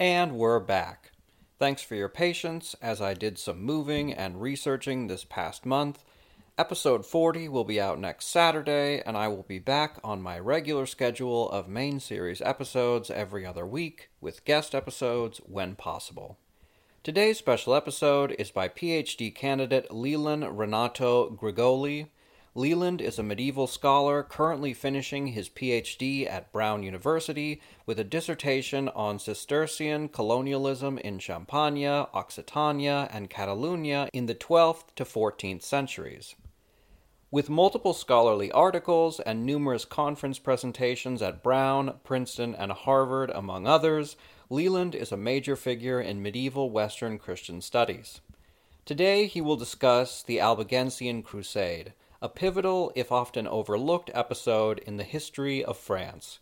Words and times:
And 0.00 0.38
we're 0.38 0.60
back. 0.60 1.10
Thanks 1.58 1.82
for 1.82 1.96
your 1.96 2.08
patience 2.08 2.76
as 2.80 3.00
I 3.00 3.14
did 3.14 3.36
some 3.36 3.60
moving 3.60 4.12
and 4.12 4.40
researching 4.40 5.08
this 5.08 5.24
past 5.24 5.66
month. 5.66 6.04
Episode 6.56 7.04
40 7.04 7.48
will 7.48 7.64
be 7.64 7.80
out 7.80 7.98
next 7.98 8.26
Saturday, 8.26 9.02
and 9.04 9.16
I 9.16 9.26
will 9.26 9.42
be 9.42 9.58
back 9.58 9.98
on 10.04 10.22
my 10.22 10.38
regular 10.38 10.86
schedule 10.86 11.50
of 11.50 11.66
main 11.66 11.98
series 11.98 12.40
episodes 12.40 13.10
every 13.10 13.44
other 13.44 13.66
week, 13.66 14.10
with 14.20 14.44
guest 14.44 14.72
episodes 14.72 15.38
when 15.38 15.74
possible. 15.74 16.38
Today's 17.02 17.38
special 17.38 17.74
episode 17.74 18.36
is 18.38 18.52
by 18.52 18.68
PhD 18.68 19.34
candidate 19.34 19.92
Leland 19.92 20.56
Renato 20.56 21.28
Grigoli. 21.28 22.06
Leland 22.58 23.00
is 23.00 23.20
a 23.20 23.22
medieval 23.22 23.68
scholar 23.68 24.24
currently 24.24 24.74
finishing 24.74 25.28
his 25.28 25.48
PhD 25.48 26.28
at 26.28 26.50
Brown 26.50 26.82
University 26.82 27.62
with 27.86 28.00
a 28.00 28.04
dissertation 28.04 28.88
on 28.88 29.20
Cistercian 29.20 30.08
colonialism 30.08 30.98
in 30.98 31.20
Champagne, 31.20 32.06
Occitania, 32.12 33.08
and 33.12 33.30
Catalonia 33.30 34.08
in 34.12 34.26
the 34.26 34.34
12th 34.34 34.92
to 34.96 35.04
14th 35.04 35.62
centuries. 35.62 36.34
With 37.30 37.48
multiple 37.48 37.94
scholarly 37.94 38.50
articles 38.50 39.20
and 39.20 39.46
numerous 39.46 39.84
conference 39.84 40.40
presentations 40.40 41.22
at 41.22 41.44
Brown, 41.44 42.00
Princeton, 42.02 42.56
and 42.56 42.72
Harvard, 42.72 43.30
among 43.30 43.68
others, 43.68 44.16
Leland 44.50 44.96
is 44.96 45.12
a 45.12 45.16
major 45.16 45.54
figure 45.54 46.00
in 46.00 46.24
medieval 46.24 46.70
Western 46.70 47.20
Christian 47.20 47.60
studies. 47.60 48.20
Today 48.84 49.26
he 49.26 49.40
will 49.40 49.54
discuss 49.54 50.24
the 50.24 50.40
Albigensian 50.40 51.22
Crusade, 51.22 51.92
a 52.20 52.28
pivotal, 52.28 52.90
if 52.96 53.12
often 53.12 53.46
overlooked, 53.46 54.10
episode 54.12 54.78
in 54.80 54.96
the 54.96 55.04
history 55.04 55.64
of 55.64 55.76
France. 55.76 56.40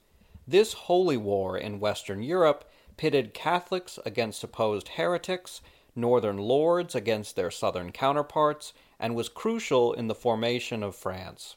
This 0.48 0.72
holy 0.72 1.16
war 1.16 1.58
in 1.58 1.80
Western 1.80 2.22
Europe 2.22 2.70
pitted 2.96 3.34
Catholics 3.34 3.98
against 4.06 4.41
supposed 4.41 4.88
heretics, 4.88 5.60
northern 5.94 6.38
lords 6.38 6.94
against 6.94 7.36
their 7.36 7.50
southern 7.50 7.92
counterparts, 7.92 8.72
and 8.98 9.14
was 9.14 9.28
crucial 9.28 9.92
in 9.92 10.06
the 10.08 10.14
formation 10.14 10.82
of 10.82 10.97
France. 10.97 11.56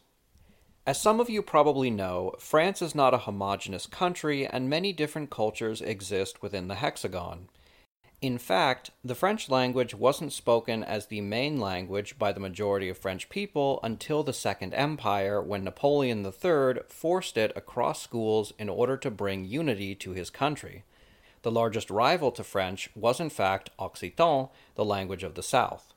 As 0.85 0.99
some 0.99 1.19
of 1.19 1.29
you 1.29 1.41
probably 1.41 1.89
know, 1.89 2.33
France 2.39 2.81
is 2.81 2.95
not 2.95 3.13
a 3.13 3.19
homogeneous 3.19 3.85
country, 3.85 4.45
and 4.45 4.69
many 4.69 4.91
different 4.91 5.29
cultures 5.29 5.81
exist 5.81 6.41
within 6.41 6.67
the 6.67 6.75
hexagon. 6.75 7.47
In 8.21 8.37
fact, 8.37 8.91
the 9.01 9.15
French 9.15 9.49
language 9.49 9.95
wasn't 9.95 10.33
spoken 10.33 10.83
as 10.83 11.05
the 11.05 11.21
main 11.21 11.57
language 11.57 12.19
by 12.19 12.33
the 12.33 12.41
majority 12.41 12.89
of 12.89 12.97
French 12.97 13.29
people 13.29 13.79
until 13.81 14.23
the 14.23 14.33
Second 14.33 14.73
Empire 14.73 15.41
when 15.41 15.63
Napoleon 15.63 16.25
III 16.25 16.81
forced 16.89 17.37
it 17.37 17.53
across 17.55 18.01
schools 18.01 18.51
in 18.59 18.67
order 18.67 18.97
to 18.97 19.09
bring 19.09 19.45
unity 19.45 19.95
to 19.95 20.11
his 20.11 20.29
country. 20.29 20.83
The 21.43 21.51
largest 21.51 21.89
rival 21.89 22.33
to 22.33 22.43
French 22.43 22.89
was 22.93 23.21
in 23.21 23.29
fact 23.29 23.69
Occitan, 23.79 24.49
the 24.75 24.83
language 24.83 25.23
of 25.23 25.35
the 25.35 25.43
South. 25.43 25.93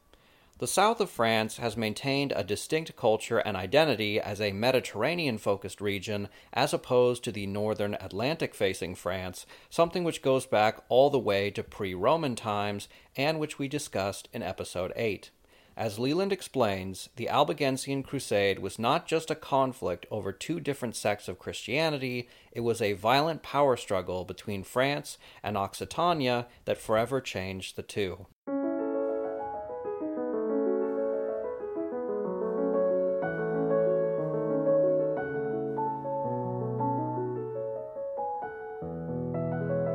The 0.63 0.69
south 0.69 1.01
of 1.01 1.11
France 1.11 1.57
has 1.57 1.77
maintained 1.77 2.33
a 2.37 2.45
distinct 2.45 2.95
culture 2.95 3.39
and 3.39 3.57
identity 3.57 4.21
as 4.21 4.41
a 4.41 4.53
Mediterranean 4.53 5.39
focused 5.39 5.81
region 5.81 6.28
as 6.53 6.73
opposed 6.73 7.25
to 7.25 7.33
the 7.33 7.49
northern 7.49 7.95
Atlantic 7.95 8.55
facing 8.55 8.95
France, 8.95 9.45
something 9.71 10.05
which 10.05 10.22
goes 10.22 10.47
back 10.47 10.81
all 10.89 11.11
the 11.11 11.19
way 11.19 11.51
to 11.51 11.65
pre 11.65 11.95
Roman 11.95 12.37
times 12.37 12.87
and 13.17 13.41
which 13.41 13.59
we 13.59 13.67
discussed 13.67 14.28
in 14.33 14.45
episode 14.45 14.93
8. 14.95 15.33
As 15.77 15.99
Leland 15.99 16.33
explains, 16.33 17.09
the 17.17 17.28
Albigensian 17.28 18.05
Crusade 18.05 18.61
was 18.61 18.78
not 18.78 19.09
just 19.09 19.33
a 19.33 19.34
conflict 19.34 20.06
over 20.12 20.31
two 20.33 20.61
different 20.61 20.95
sects 20.95 21.27
of 21.27 21.41
Christianity, 21.41 22.28
it 22.53 22.61
was 22.61 22.81
a 22.81 22.93
violent 22.93 23.43
power 23.43 23.77
struggle 23.77 24.25
between 24.25 24.62
France 24.62 25.19
and 25.43 25.56
Occitania 25.56 26.47
that 26.67 26.78
forever 26.78 27.21
changed 27.21 27.75
the 27.75 27.83
two. 27.83 28.28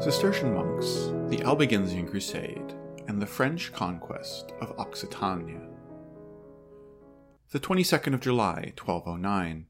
Cistercian 0.07 0.53
monks, 0.53 1.09
the 1.27 1.43
Albigensian 1.43 2.07
Crusade, 2.07 2.73
and 3.09 3.21
the 3.21 3.25
French 3.25 3.73
conquest 3.73 4.53
of 4.61 4.73
Occitania. 4.79 5.59
The 7.51 7.59
22nd 7.59 8.13
of 8.13 8.21
July, 8.21 8.71
1209, 8.81 9.65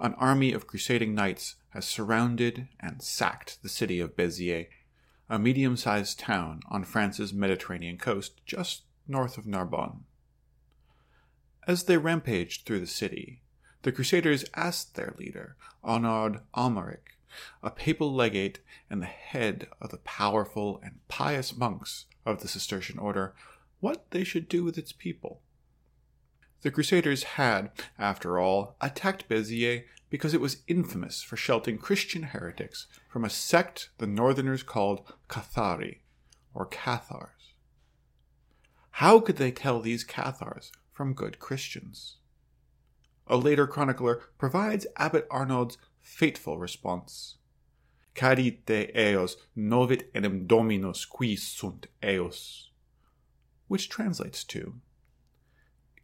an 0.00 0.14
army 0.14 0.52
of 0.52 0.66
crusading 0.66 1.14
knights 1.14 1.54
has 1.68 1.84
surrounded 1.84 2.66
and 2.80 3.00
sacked 3.00 3.62
the 3.62 3.68
city 3.68 4.00
of 4.00 4.16
Béziers, 4.16 4.66
a 5.30 5.38
medium 5.38 5.76
sized 5.76 6.18
town 6.18 6.62
on 6.68 6.82
France's 6.82 7.32
Mediterranean 7.32 7.96
coast 7.96 8.44
just 8.44 8.82
north 9.06 9.38
of 9.38 9.46
Narbonne. 9.46 10.02
As 11.68 11.84
they 11.84 11.96
rampaged 11.96 12.66
through 12.66 12.80
the 12.80 12.88
city, 12.88 13.42
the 13.82 13.92
Crusaders 13.92 14.44
asked 14.56 14.96
their 14.96 15.14
leader, 15.16 15.54
Arnaud 15.84 16.40
Amalric, 16.56 17.15
a 17.62 17.70
papal 17.70 18.14
legate 18.14 18.60
and 18.88 19.02
the 19.02 19.06
head 19.06 19.68
of 19.80 19.90
the 19.90 19.98
powerful 19.98 20.80
and 20.82 21.00
pious 21.08 21.56
monks 21.56 22.06
of 22.24 22.40
the 22.40 22.48
Cistercian 22.48 22.98
order, 22.98 23.34
what 23.80 24.10
they 24.10 24.24
should 24.24 24.48
do 24.48 24.64
with 24.64 24.78
its 24.78 24.92
people. 24.92 25.40
The 26.62 26.70
Crusaders 26.70 27.22
had, 27.22 27.70
after 27.98 28.38
all, 28.38 28.76
attacked 28.80 29.28
Béziers 29.28 29.84
because 30.08 30.34
it 30.34 30.40
was 30.40 30.62
infamous 30.66 31.22
for 31.22 31.36
sheltering 31.36 31.78
Christian 31.78 32.24
heretics 32.24 32.86
from 33.08 33.24
a 33.24 33.30
sect 33.30 33.90
the 33.98 34.06
northerners 34.06 34.62
called 34.62 35.12
Cathari, 35.28 36.00
or 36.54 36.66
Cathars. 36.66 37.54
How 38.92 39.20
could 39.20 39.36
they 39.36 39.50
tell 39.50 39.80
these 39.80 40.04
Cathars 40.04 40.72
from 40.92 41.12
good 41.12 41.38
Christians? 41.38 42.16
A 43.26 43.36
later 43.36 43.66
chronicler 43.66 44.22
provides 44.38 44.86
Abbot 44.96 45.26
Arnaud's 45.30 45.76
fateful 46.06 46.56
response. 46.56 47.36
Carite 48.14 48.96
eos 48.96 49.36
novit 49.56 50.04
enim 50.14 50.46
dominos 50.46 51.06
qui 51.06 51.36
sunt 51.36 51.88
eos. 52.02 52.70
Which 53.68 53.88
translates 53.88 54.44
to, 54.44 54.74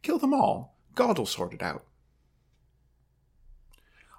Kill 0.01 0.19
them 0.19 0.33
all, 0.33 0.77
God 0.93 1.17
will 1.17 1.25
sort 1.25 1.53
it 1.53 1.63
out. 1.63 1.85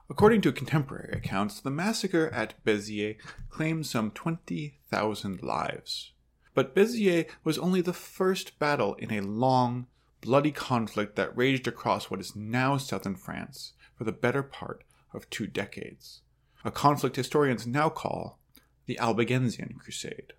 According 0.08 0.40
to 0.42 0.52
contemporary 0.52 1.12
accounts, 1.12 1.60
the 1.60 1.70
massacre 1.70 2.28
at 2.30 2.54
Béziers 2.64 3.16
claimed 3.50 3.86
some 3.86 4.10
20,000 4.10 5.42
lives. 5.42 6.12
But 6.54 6.74
Béziers 6.74 7.28
was 7.42 7.58
only 7.58 7.82
the 7.82 7.92
first 7.92 8.58
battle 8.58 8.94
in 8.94 9.12
a 9.12 9.20
long, 9.20 9.86
bloody 10.22 10.52
conflict 10.52 11.16
that 11.16 11.36
raged 11.36 11.68
across 11.68 12.10
what 12.10 12.20
is 12.20 12.34
now 12.34 12.78
southern 12.78 13.16
France 13.16 13.74
for 13.96 14.04
the 14.04 14.12
better 14.12 14.42
part 14.42 14.84
of 15.14 15.30
two 15.30 15.46
decades, 15.46 16.22
a 16.64 16.70
conflict 16.70 17.16
historians 17.16 17.66
now 17.66 17.88
call 17.88 18.38
the 18.86 18.98
Albigensian 18.98 19.76
Crusade. 19.78 20.32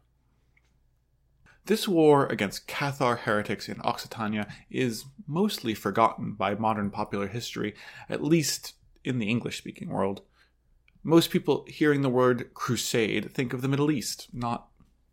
This 1.65 1.87
war 1.87 2.27
against 2.27 2.67
Cathar 2.67 3.19
heretics 3.19 3.67
in 3.67 3.81
Occitania 3.83 4.47
is 4.69 5.05
mostly 5.25 5.73
forgotten 5.73 6.33
by 6.33 6.53
modern 6.53 6.91
popular 6.91 7.27
history, 7.27 7.73
at 8.07 8.23
least 8.23 8.73
in 9.03 9.17
the 9.17 9.27
English 9.27 9.57
speaking 9.57 9.89
world. 9.89 10.21
Most 11.03 11.31
people 11.31 11.65
hearing 11.67 12.01
the 12.01 12.09
word 12.09 12.53
crusade 12.53 13.31
think 13.33 13.51
of 13.51 13.61
the 13.61 13.67
Middle 13.67 13.89
East, 13.89 14.27
not 14.31 14.67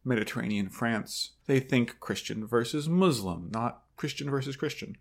Mediterranean 0.04 0.68
France. 0.68 1.32
They 1.46 1.60
think 1.60 2.00
Christian 2.00 2.46
versus 2.46 2.88
Muslim, 2.88 3.50
not 3.50 3.84
Christian 3.96 4.28
versus 4.28 4.56
Christian. 4.56 4.96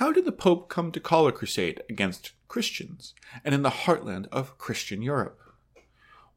How 0.00 0.12
did 0.12 0.24
the 0.24 0.32
Pope 0.32 0.70
come 0.70 0.92
to 0.92 0.98
call 0.98 1.28
a 1.28 1.32
crusade 1.32 1.82
against 1.90 2.32
Christians 2.48 3.12
and 3.44 3.54
in 3.54 3.60
the 3.60 3.84
heartland 3.84 4.28
of 4.28 4.56
Christian 4.56 5.02
Europe? 5.02 5.38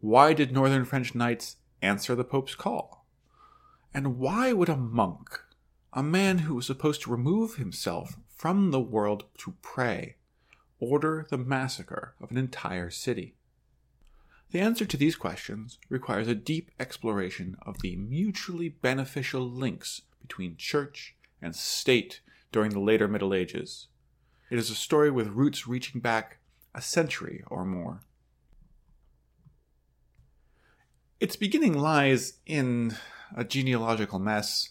Why 0.02 0.34
did 0.34 0.52
northern 0.52 0.84
French 0.84 1.16
knights 1.16 1.56
answer 1.82 2.14
the 2.14 2.26
Pope's 2.26 2.56
call? 2.56 3.06
And 3.94 4.20
why 4.20 4.52
would 4.52 4.68
a 4.68 4.76
monk, 4.76 5.40
a 5.94 6.04
man 6.04 6.40
who 6.40 6.56
was 6.56 6.66
supposed 6.66 7.04
to 7.04 7.10
remove 7.10 7.56
himself 7.56 8.18
from 8.28 8.72
the 8.72 8.82
world 8.82 9.24
to 9.38 9.56
pray, 9.62 10.18
order 10.82 11.26
the 11.30 11.38
massacre 11.38 12.16
of 12.20 12.32
an 12.32 12.38
entire 12.38 12.90
city? 12.90 13.38
The 14.52 14.60
answer 14.60 14.86
to 14.86 14.98
these 14.98 15.16
questions 15.16 15.80
requires 15.88 16.28
a 16.28 16.36
deep 16.36 16.70
exploration 16.82 17.56
of 17.62 17.80
the 17.80 17.96
mutually 17.96 18.68
beneficial 18.68 19.50
links 19.50 20.02
between 20.22 20.58
church 20.58 21.16
and 21.42 21.56
state 21.56 22.20
during 22.54 22.72
the 22.72 22.80
later 22.80 23.10
Middle 23.10 23.34
Ages. 23.34 23.88
It 24.50 24.58
is 24.58 24.70
a 24.70 24.76
story 24.76 25.12
with 25.12 25.28
roots 25.30 25.68
reaching 25.68 26.00
back 26.00 26.38
a 26.74 26.82
century 26.82 27.44
or 27.48 27.66
more. 27.66 28.02
Its 31.20 31.36
beginning 31.36 31.74
lies 31.78 32.34
in 32.46 32.96
a 33.36 33.44
genealogical 33.44 34.20
mess. 34.20 34.70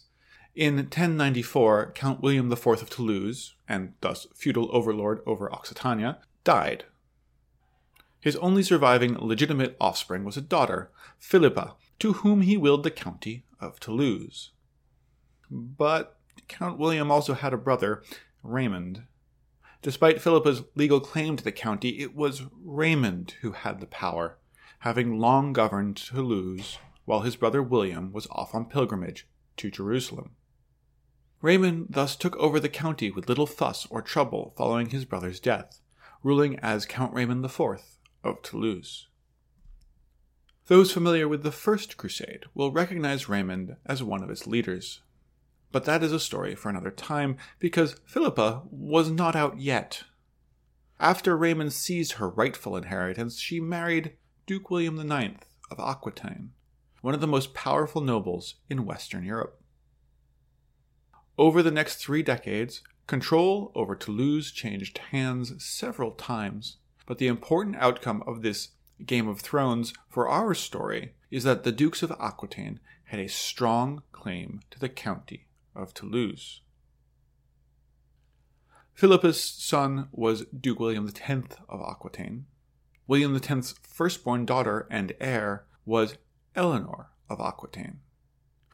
In 0.55 0.77
1094, 0.77 1.93
Count 1.95 2.23
William 2.23 2.51
IV 2.53 2.67
of 2.67 2.91
Toulouse, 2.91 3.55
and 3.69 3.95
thus 4.01 4.27
feudal 4.35 4.69
overlord 4.71 5.21
over 5.27 5.49
Occitania, 5.49 6.19
died. 6.45 6.85
His 8.21 8.37
only 8.37 8.63
surviving 8.63 9.17
legitimate 9.19 9.77
offspring 9.81 10.25
was 10.25 10.37
a 10.37 10.43
daughter, 10.43 10.91
Philippa, 11.19 11.75
to 11.99 12.13
whom 12.13 12.43
he 12.43 12.57
willed 12.57 12.85
the 12.85 12.91
county 12.91 13.45
of 13.61 13.81
Toulouse. 13.81 14.51
But 15.51 16.19
Count 16.53 16.79
William 16.79 17.11
also 17.11 17.35
had 17.35 17.53
a 17.53 17.59
brother, 17.59 18.03
Raymond. 18.43 19.05
Despite 19.81 20.21
Philippa's 20.21 20.63
legal 20.75 21.01
claim 21.01 21.37
to 21.37 21.43
the 21.43 21.51
county, 21.51 22.01
it 22.01 22.15
was 22.15 22.43
Raymond 22.63 23.35
who 23.41 23.53
had 23.53 23.81
the 23.81 23.87
power 23.87 24.39
having 24.81 25.19
long 25.19 25.53
governed 25.53 25.97
Toulouse 25.97 26.79
while 27.05 27.21
his 27.21 27.37
brother 27.37 27.63
William 27.63 28.13
was 28.13 28.27
off 28.31 28.55
on 28.55 28.67
pilgrimage 28.67 29.29
to 29.57 29.71
Jerusalem. 29.71 30.33
Raymond 31.41 31.87
thus 31.91 32.17
took 32.17 32.37
over 32.37 32.61
the 32.61 32.69
county 32.69 33.11
with 33.11 33.29
little 33.29 33.47
fuss 33.47 33.87
or 33.91 34.03
trouble 34.03 34.53
following 34.57 34.91
his 34.91 35.05
brother's 35.05 35.41
death, 35.41 35.81
ruling 36.23 36.59
as 36.59 36.85
Count 36.85 37.15
Raymond 37.15 37.45
IV 37.45 37.61
of 38.23 38.43
Toulouse. 38.43 39.09
Those 40.67 40.93
familiar 40.93 41.27
with 41.27 41.45
the 41.45 41.51
First 41.51 41.97
Crusade 41.97 42.45
will 42.55 42.73
recognize 42.73 43.29
Raymond 43.29 43.77
as 43.87 44.03
one 44.03 44.23
of 44.23 44.31
its 44.31 44.47
leaders. 44.47 45.01
But 45.73 45.87
that 45.87 46.03
is 46.03 46.13
a 46.13 46.21
story 46.21 46.55
for 46.55 46.69
another 46.69 46.91
time, 46.91 47.39
because 47.59 47.97
Philippa 48.05 48.63
was 48.71 49.11
not 49.11 49.35
out 49.35 49.59
yet. 49.59 50.05
After 51.01 51.37
Raymond 51.37 51.73
seized 51.73 52.13
her 52.13 52.29
rightful 52.29 52.77
inheritance, 52.77 53.39
she 53.39 53.59
married 53.59 54.13
Duke 54.47 54.71
William 54.71 55.01
IX 55.01 55.41
of 55.71 55.81
Aquitaine, 55.81 56.51
one 57.01 57.15
of 57.15 57.23
the 57.23 57.27
most 57.27 57.55
powerful 57.55 58.03
nobles 58.03 58.57
in 58.69 58.85
Western 58.85 59.25
Europe. 59.25 59.61
Over 61.39 61.63
the 61.63 61.71
next 61.71 61.97
three 61.97 62.23
decades, 62.23 62.83
control 63.07 63.73
over 63.75 63.97
Toulouse 63.97 64.53
changed 64.53 64.99
hands 65.11 65.65
several 65.65 66.13
times, 66.13 66.77
but 67.07 67.17
the 67.17 67.27
important 67.27 67.77
outcome 67.77 68.23
of 68.27 68.43
this 68.43 68.69
Game 69.07 69.27
of 69.27 69.41
Thrones 69.41 69.95
for 70.11 70.29
our 70.29 70.55
story 70.55 71.15
is 71.31 71.45
that 71.45 71.65
the 71.65 71.73
Dukes 71.73 72.03
of 72.03 72.13
Aquitaine 72.21 72.79
had 73.05 73.19
a 73.19 73.29
strong 73.29 74.03
claim 74.13 74.61
to 74.71 74.79
the 74.79 74.91
county 74.91 75.47
of 75.75 75.95
Toulouse. 75.95 76.61
Philippa's 78.95 79.43
son 79.43 80.09
was 80.13 80.45
Duke 80.47 80.79
William 80.79 81.09
X 81.09 81.57
of 81.69 81.81
Aquitaine, 81.81 82.47
William 83.07 83.35
X's 83.35 83.75
firstborn 83.83 84.47
daughter 84.47 84.87
and 84.91 85.15
heir 85.21 85.65
was 85.85 86.17
Eleanor 86.55 87.11
of 87.29 87.41
Aquitaine, 87.41 88.01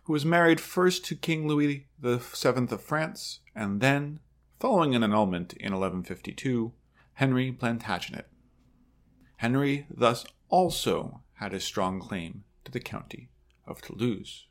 who 0.04 0.12
was 0.12 0.24
married 0.24 0.60
first 0.60 1.04
to 1.06 1.16
King 1.16 1.46
Louis 1.46 1.86
VII 2.00 2.18
of 2.44 2.82
France 2.82 3.40
and 3.54 3.80
then, 3.80 4.20
following 4.58 4.94
an 4.94 5.02
annulment 5.02 5.52
in 5.54 5.72
1152, 5.72 6.72
Henry 7.14 7.52
Plantagenet. 7.52 8.26
Henry 9.36 9.86
thus 9.88 10.26
also 10.48 11.22
had 11.34 11.54
a 11.54 11.60
strong 11.60 12.00
claim 12.00 12.44
to 12.64 12.72
the 12.72 12.80
county 12.80 13.30
of 13.66 13.80
Toulouse. 13.80 14.47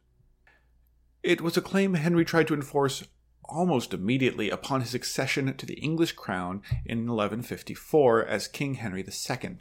It 1.27 1.41
was 1.41 1.57
a 1.57 1.62
claim 1.62 1.95
Henry 1.95 2.24
tried 2.24 2.47
to 2.47 2.53
enforce 2.53 3.03
almost 3.44 3.94
immediately 3.94 4.50
upon 4.50 4.79
his 4.79 4.94
accession 4.94 5.53
to 5.57 5.65
the 5.65 5.74
English 5.74 6.13
crown 6.13 6.62
in 6.85 7.00
1154 7.00 8.25
as 8.25 8.47
King 8.47 8.75
Henry 8.75 9.03
II, 9.06 9.57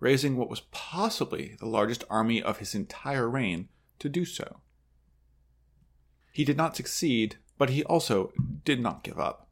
raising 0.00 0.36
what 0.36 0.50
was 0.50 0.60
possibly 0.70 1.56
the 1.60 1.66
largest 1.66 2.04
army 2.10 2.42
of 2.42 2.58
his 2.58 2.74
entire 2.74 3.26
reign 3.26 3.70
to 4.00 4.10
do 4.10 4.26
so. 4.26 4.60
He 6.30 6.44
did 6.44 6.58
not 6.58 6.76
succeed, 6.76 7.36
but 7.56 7.70
he 7.70 7.82
also 7.84 8.30
did 8.66 8.78
not 8.78 9.02
give 9.02 9.18
up. 9.18 9.48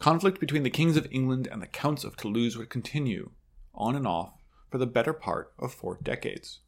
Conflict 0.00 0.38
between 0.38 0.64
the 0.64 0.68
kings 0.68 0.98
of 0.98 1.08
England 1.10 1.48
and 1.50 1.62
the 1.62 1.66
counts 1.66 2.04
of 2.04 2.14
Toulouse 2.14 2.58
would 2.58 2.68
continue, 2.68 3.30
on 3.74 3.96
and 3.96 4.06
off, 4.06 4.34
for 4.70 4.76
the 4.76 4.86
better 4.86 5.14
part 5.14 5.54
of 5.58 5.72
four 5.72 5.98
decades. 6.02 6.60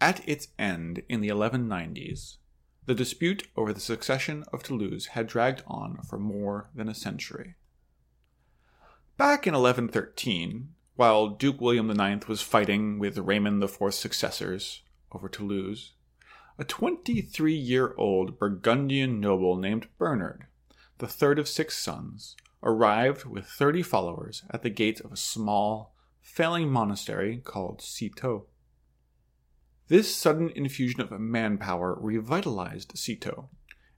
At 0.00 0.28
its 0.28 0.48
end 0.58 1.02
in 1.08 1.20
the 1.20 1.28
1190s, 1.28 2.38
the 2.90 2.94
dispute 2.96 3.46
over 3.56 3.72
the 3.72 3.78
succession 3.78 4.42
of 4.52 4.64
Toulouse 4.64 5.06
had 5.14 5.28
dragged 5.28 5.62
on 5.64 5.98
for 5.98 6.18
more 6.18 6.70
than 6.74 6.88
a 6.88 6.94
century. 6.94 7.54
Back 9.16 9.46
in 9.46 9.54
1113, 9.54 10.70
while 10.96 11.28
Duke 11.28 11.60
William 11.60 11.88
IX 11.88 12.26
was 12.26 12.42
fighting 12.42 12.98
with 12.98 13.16
Raymond 13.16 13.62
IV's 13.62 13.94
successors 13.94 14.82
over 15.12 15.28
Toulouse, 15.28 15.92
a 16.58 16.64
23 16.64 17.54
year 17.54 17.94
old 17.96 18.40
Burgundian 18.40 19.20
noble 19.20 19.56
named 19.56 19.86
Bernard, 19.96 20.46
the 20.98 21.06
third 21.06 21.38
of 21.38 21.46
six 21.46 21.78
sons, 21.78 22.34
arrived 22.60 23.24
with 23.24 23.46
30 23.46 23.84
followers 23.84 24.42
at 24.50 24.64
the 24.64 24.68
gates 24.68 25.00
of 25.00 25.12
a 25.12 25.16
small, 25.16 25.94
failing 26.20 26.68
monastery 26.68 27.36
called 27.36 27.82
Citeaux. 27.82 28.46
This 29.90 30.14
sudden 30.14 30.50
infusion 30.50 31.00
of 31.00 31.10
manpower 31.10 31.98
revitalized 32.00 32.96
Citeaux, 32.96 33.48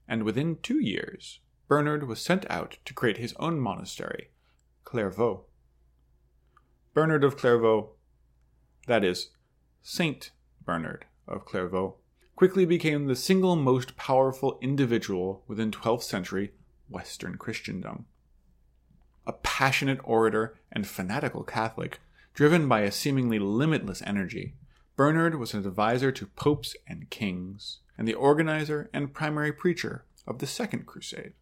and 0.07 0.23
within 0.23 0.57
two 0.63 0.79
years, 0.79 1.39
Bernard 1.67 2.07
was 2.07 2.19
sent 2.19 2.49
out 2.49 2.79
to 2.85 2.95
create 2.95 3.17
his 3.17 3.35
own 3.37 3.59
monastery, 3.59 4.31
Clairvaux. 4.85 5.45
Bernard 6.95 7.23
of 7.23 7.37
Clairvaux, 7.37 7.91
that 8.87 9.03
is, 9.03 9.29
Saint 9.83 10.31
Bernard 10.65 11.05
of 11.27 11.45
Clairvaux, 11.45 11.97
quickly 12.35 12.65
became 12.65 13.05
the 13.05 13.15
single 13.15 13.55
most 13.55 13.95
powerful 13.95 14.57
individual 14.63 15.43
within 15.47 15.69
12th 15.69 16.01
century 16.01 16.53
Western 16.89 17.37
Christendom. 17.37 18.07
A 19.27 19.33
passionate 19.33 19.99
orator 20.03 20.57
and 20.71 20.87
fanatical 20.87 21.43
Catholic, 21.43 21.99
driven 22.33 22.67
by 22.67 22.81
a 22.81 22.91
seemingly 22.91 23.37
limitless 23.37 24.01
energy, 24.07 24.55
Bernard 24.95 25.35
was 25.35 25.53
an 25.53 25.65
advisor 25.65 26.11
to 26.11 26.27
popes 26.27 26.75
and 26.87 27.09
kings, 27.09 27.79
and 27.97 28.07
the 28.07 28.13
organizer 28.13 28.89
and 28.93 29.13
primary 29.13 29.51
preacher 29.51 30.05
of 30.27 30.37
the 30.37 30.45
Second 30.45 30.85
Crusade. 30.85 31.33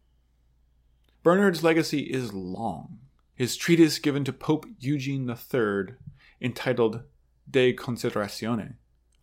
Bernard's 1.22 1.62
legacy 1.62 2.00
is 2.00 2.32
long. 2.32 2.98
His 3.34 3.56
treatise 3.56 3.98
given 3.98 4.24
to 4.24 4.32
Pope 4.32 4.66
Eugene 4.78 5.28
III, 5.28 5.96
entitled 6.40 7.02
De 7.50 7.74
Consideratione, 7.74 8.74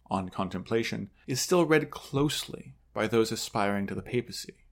on 0.10 0.30
contemplation, 0.30 1.10
is 1.26 1.42
still 1.42 1.66
read 1.66 1.90
closely 1.90 2.76
by 2.94 3.08
those 3.08 3.32
aspiring 3.32 3.88
to 3.88 3.96
the 3.96 4.02
papacy. 4.02 4.66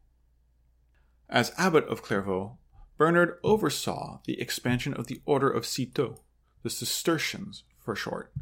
As 1.30 1.52
abbot 1.58 1.86
of 1.88 2.02
Clairvaux, 2.02 2.58
Bernard 2.98 3.38
oversaw 3.44 4.20
the 4.26 4.40
expansion 4.40 4.94
of 4.94 5.08
the 5.08 5.22
Order 5.26 5.50
of 5.50 5.66
Citeaux, 5.66 6.22
the 6.64 6.70
Cistercians 6.70 7.64
for 7.88 7.96
short, 7.96 8.34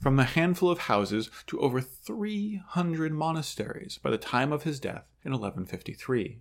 from 0.00 0.18
a 0.18 0.24
handful 0.24 0.70
of 0.70 0.78
houses 0.78 1.28
to 1.46 1.60
over 1.60 1.82
300 1.82 3.12
monasteries 3.12 3.98
by 4.02 4.08
the 4.08 4.16
time 4.16 4.52
of 4.52 4.62
his 4.62 4.80
death 4.80 5.04
in 5.22 5.32
1153. 5.32 6.38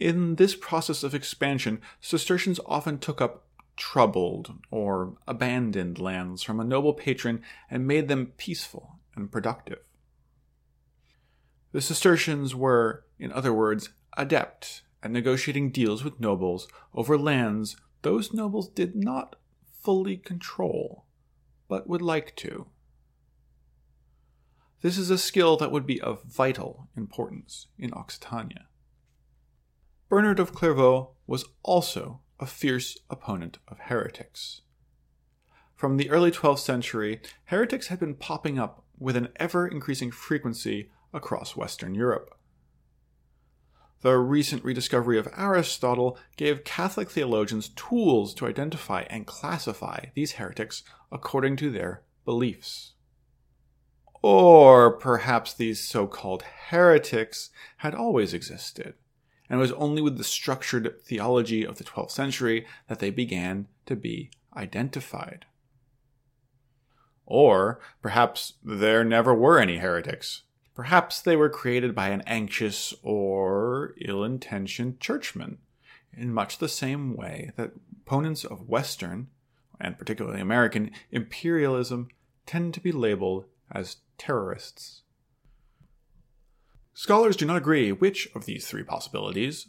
In 0.00 0.34
this 0.34 0.56
process 0.56 1.04
of 1.04 1.14
expansion, 1.14 1.80
Cistercians 2.00 2.58
often 2.66 2.98
took 2.98 3.20
up 3.20 3.44
troubled 3.76 4.54
or 4.72 5.16
abandoned 5.28 6.00
lands 6.00 6.42
from 6.42 6.58
a 6.58 6.64
noble 6.64 6.94
patron 6.94 7.42
and 7.70 7.86
made 7.86 8.08
them 8.08 8.32
peaceful 8.36 8.98
and 9.14 9.30
productive. 9.30 9.86
The 11.70 11.80
Cistercians 11.80 12.56
were, 12.56 13.04
in 13.20 13.30
other 13.30 13.52
words, 13.52 13.90
adept 14.16 14.82
at 15.00 15.12
negotiating 15.12 15.70
deals 15.70 16.02
with 16.02 16.18
nobles 16.18 16.66
over 16.92 17.16
lands 17.16 17.76
those 18.02 18.32
nobles 18.32 18.68
did 18.68 18.96
not 18.96 19.36
fully 19.86 20.16
control 20.16 21.04
but 21.68 21.88
would 21.88 22.02
like 22.02 22.34
to. 22.34 22.66
This 24.82 24.98
is 24.98 25.10
a 25.10 25.16
skill 25.16 25.56
that 25.58 25.70
would 25.70 25.86
be 25.86 26.00
of 26.00 26.24
vital 26.24 26.88
importance 26.96 27.68
in 27.78 27.92
Occitania. 27.94 28.66
Bernard 30.08 30.40
of 30.40 30.52
Clairvaux 30.52 31.10
was 31.28 31.44
also 31.62 32.18
a 32.40 32.46
fierce 32.46 32.98
opponent 33.08 33.58
of 33.68 33.78
heretics. 33.78 34.62
From 35.76 35.98
the 35.98 36.10
early 36.10 36.32
12th 36.32 36.58
century, 36.58 37.20
heretics 37.44 37.86
had 37.86 38.00
been 38.00 38.16
popping 38.16 38.58
up 38.58 38.82
with 38.98 39.14
an 39.14 39.28
ever 39.36 39.68
increasing 39.68 40.10
frequency 40.10 40.90
across 41.14 41.54
Western 41.54 41.94
Europe. 41.94 42.35
The 44.06 44.18
recent 44.18 44.62
rediscovery 44.62 45.18
of 45.18 45.28
Aristotle 45.36 46.16
gave 46.36 46.62
Catholic 46.62 47.10
theologians 47.10 47.70
tools 47.70 48.34
to 48.34 48.46
identify 48.46 49.00
and 49.10 49.26
classify 49.26 50.04
these 50.14 50.34
heretics 50.34 50.84
according 51.10 51.56
to 51.56 51.72
their 51.72 52.04
beliefs. 52.24 52.92
Or 54.22 54.92
perhaps 54.92 55.52
these 55.52 55.80
so 55.80 56.06
called 56.06 56.44
heretics 56.68 57.50
had 57.78 57.96
always 57.96 58.32
existed, 58.32 58.94
and 59.50 59.58
it 59.58 59.60
was 59.60 59.72
only 59.72 60.00
with 60.00 60.18
the 60.18 60.22
structured 60.22 61.02
theology 61.02 61.66
of 61.66 61.78
the 61.78 61.84
12th 61.84 62.12
century 62.12 62.64
that 62.86 63.00
they 63.00 63.10
began 63.10 63.66
to 63.86 63.96
be 63.96 64.30
identified. 64.56 65.46
Or 67.24 67.80
perhaps 68.00 68.52
there 68.62 69.02
never 69.02 69.34
were 69.34 69.58
any 69.58 69.78
heretics. 69.78 70.42
Perhaps 70.76 71.22
they 71.22 71.36
were 71.36 71.48
created 71.48 71.94
by 71.94 72.10
an 72.10 72.22
anxious 72.26 72.92
or 73.02 73.94
ill 74.02 74.22
intentioned 74.22 75.00
churchman, 75.00 75.56
in 76.14 76.32
much 76.32 76.58
the 76.58 76.68
same 76.68 77.16
way 77.16 77.50
that 77.56 77.72
opponents 78.02 78.44
of 78.44 78.68
Western, 78.68 79.28
and 79.80 79.98
particularly 79.98 80.40
American, 80.40 80.90
imperialism 81.10 82.08
tend 82.44 82.74
to 82.74 82.80
be 82.80 82.92
labeled 82.92 83.46
as 83.72 83.96
terrorists. 84.18 85.02
Scholars 86.92 87.36
do 87.36 87.46
not 87.46 87.56
agree 87.56 87.90
which 87.90 88.28
of 88.34 88.44
these 88.44 88.66
three 88.66 88.82
possibilities, 88.82 89.68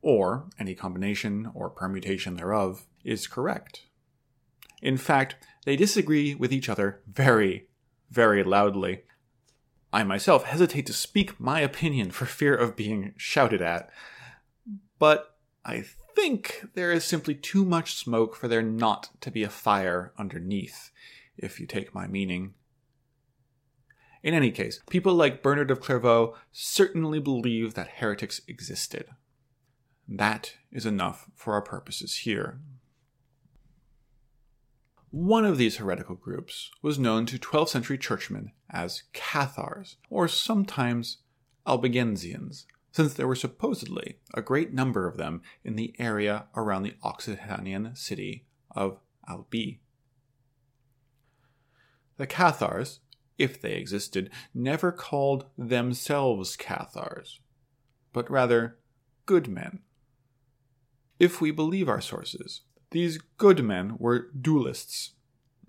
or 0.00 0.48
any 0.60 0.76
combination 0.76 1.50
or 1.54 1.68
permutation 1.68 2.36
thereof, 2.36 2.86
is 3.04 3.26
correct. 3.26 3.82
In 4.80 4.96
fact, 4.96 5.34
they 5.64 5.74
disagree 5.74 6.36
with 6.36 6.52
each 6.52 6.68
other 6.68 7.00
very, 7.08 7.66
very 8.10 8.44
loudly. 8.44 9.02
I 9.92 10.02
myself 10.02 10.44
hesitate 10.44 10.86
to 10.86 10.92
speak 10.92 11.40
my 11.40 11.60
opinion 11.60 12.10
for 12.10 12.26
fear 12.26 12.54
of 12.54 12.76
being 12.76 13.14
shouted 13.16 13.62
at, 13.62 13.90
but 14.98 15.36
I 15.64 15.84
think 16.14 16.66
there 16.74 16.92
is 16.92 17.04
simply 17.04 17.34
too 17.34 17.64
much 17.64 17.94
smoke 17.94 18.34
for 18.34 18.48
there 18.48 18.62
not 18.62 19.10
to 19.20 19.30
be 19.30 19.42
a 19.42 19.48
fire 19.48 20.12
underneath, 20.18 20.90
if 21.36 21.60
you 21.60 21.66
take 21.66 21.94
my 21.94 22.06
meaning. 22.06 22.54
In 24.22 24.34
any 24.34 24.50
case, 24.50 24.80
people 24.90 25.14
like 25.14 25.42
Bernard 25.42 25.70
of 25.70 25.80
Clairvaux 25.80 26.34
certainly 26.50 27.20
believe 27.20 27.74
that 27.74 27.88
heretics 27.98 28.40
existed. 28.48 29.06
That 30.08 30.54
is 30.72 30.86
enough 30.86 31.26
for 31.34 31.54
our 31.54 31.62
purposes 31.62 32.18
here. 32.18 32.60
One 35.18 35.46
of 35.46 35.56
these 35.56 35.78
heretical 35.78 36.14
groups 36.14 36.70
was 36.82 36.98
known 36.98 37.24
to 37.24 37.38
12th 37.38 37.70
century 37.70 37.96
churchmen 37.96 38.52
as 38.68 39.04
Cathars, 39.14 39.96
or 40.10 40.28
sometimes 40.28 41.22
Albigensians, 41.66 42.66
since 42.92 43.14
there 43.14 43.26
were 43.26 43.34
supposedly 43.34 44.18
a 44.34 44.42
great 44.42 44.74
number 44.74 45.08
of 45.08 45.16
them 45.16 45.40
in 45.64 45.76
the 45.76 45.94
area 45.98 46.48
around 46.54 46.82
the 46.82 46.96
Occitanian 47.02 47.96
city 47.96 48.44
of 48.72 48.98
Albi. 49.26 49.80
The 52.18 52.26
Cathars, 52.26 53.00
if 53.38 53.58
they 53.58 53.72
existed, 53.72 54.28
never 54.52 54.92
called 54.92 55.46
themselves 55.56 56.56
Cathars, 56.56 57.40
but 58.12 58.30
rather 58.30 58.80
good 59.24 59.48
men. 59.48 59.80
If 61.18 61.40
we 61.40 61.52
believe 61.52 61.88
our 61.88 62.02
sources, 62.02 62.60
these 62.90 63.18
good 63.36 63.64
men 63.64 63.96
were 63.98 64.28
duelists, 64.38 65.12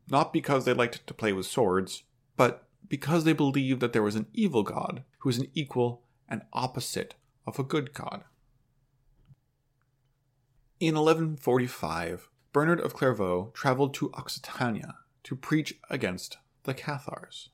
not 0.10 0.32
because 0.34 0.66
they 0.66 0.74
liked 0.74 1.06
to 1.06 1.14
play 1.14 1.34
with 1.34 1.46
swords, 1.46 2.04
but 2.36 2.68
because 2.88 3.24
they 3.24 3.34
believed 3.34 3.82
that 3.82 3.94
there 3.94 4.04
was 4.04 4.16
an 4.16 4.28
evil 4.34 4.64
god 4.64 5.04
who 5.20 5.30
was 5.30 5.38
an 5.38 5.48
equal 5.54 6.04
and 6.30 6.44
opposite 6.54 7.16
of 7.46 7.60
a 7.60 7.64
good 7.64 7.94
god. 7.94 8.24
In 10.80 10.96
1145, 10.96 12.30
Bernard 12.54 12.80
of 12.80 12.94
Clairvaux 12.94 13.52
traveled 13.54 13.94
to 13.96 14.12
Occitania 14.18 14.96
to 15.24 15.36
preach 15.36 15.80
against 15.90 16.38
the 16.64 16.74
Cathars. 16.74 17.50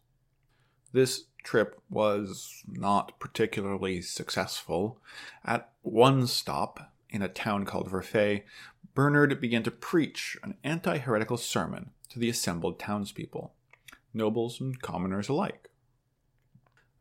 This 0.92 1.26
trip 1.44 1.82
was 1.90 2.64
not 2.68 3.20
particularly 3.20 4.02
successful. 4.02 5.00
At 5.46 5.72
one 5.82 6.28
stop, 6.28 6.92
in 7.10 7.22
a 7.22 7.28
town 7.28 7.66
called 7.66 7.90
Verfeil, 7.90 8.42
Bernard 8.96 9.42
began 9.42 9.64
to 9.64 9.72
preach 9.72 10.38
an 10.44 10.56
anti 10.64 10.98
heretical 11.00 11.38
sermon 11.38 11.92
to 12.10 12.20
the 12.20 12.30
assembled 12.30 12.80
townspeople, 12.80 13.54
nobles 14.14 14.62
and 14.62 14.80
commoners 14.82 15.30
alike. 15.30 15.70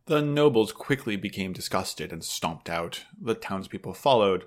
The 0.06 0.22
nobles 0.22 0.72
quickly 0.72 1.16
became 1.16 1.52
disgusted 1.52 2.12
and 2.12 2.24
stomped 2.24 2.70
out. 2.70 3.04
The 3.20 3.34
townspeople 3.34 3.94
followed. 3.94 4.46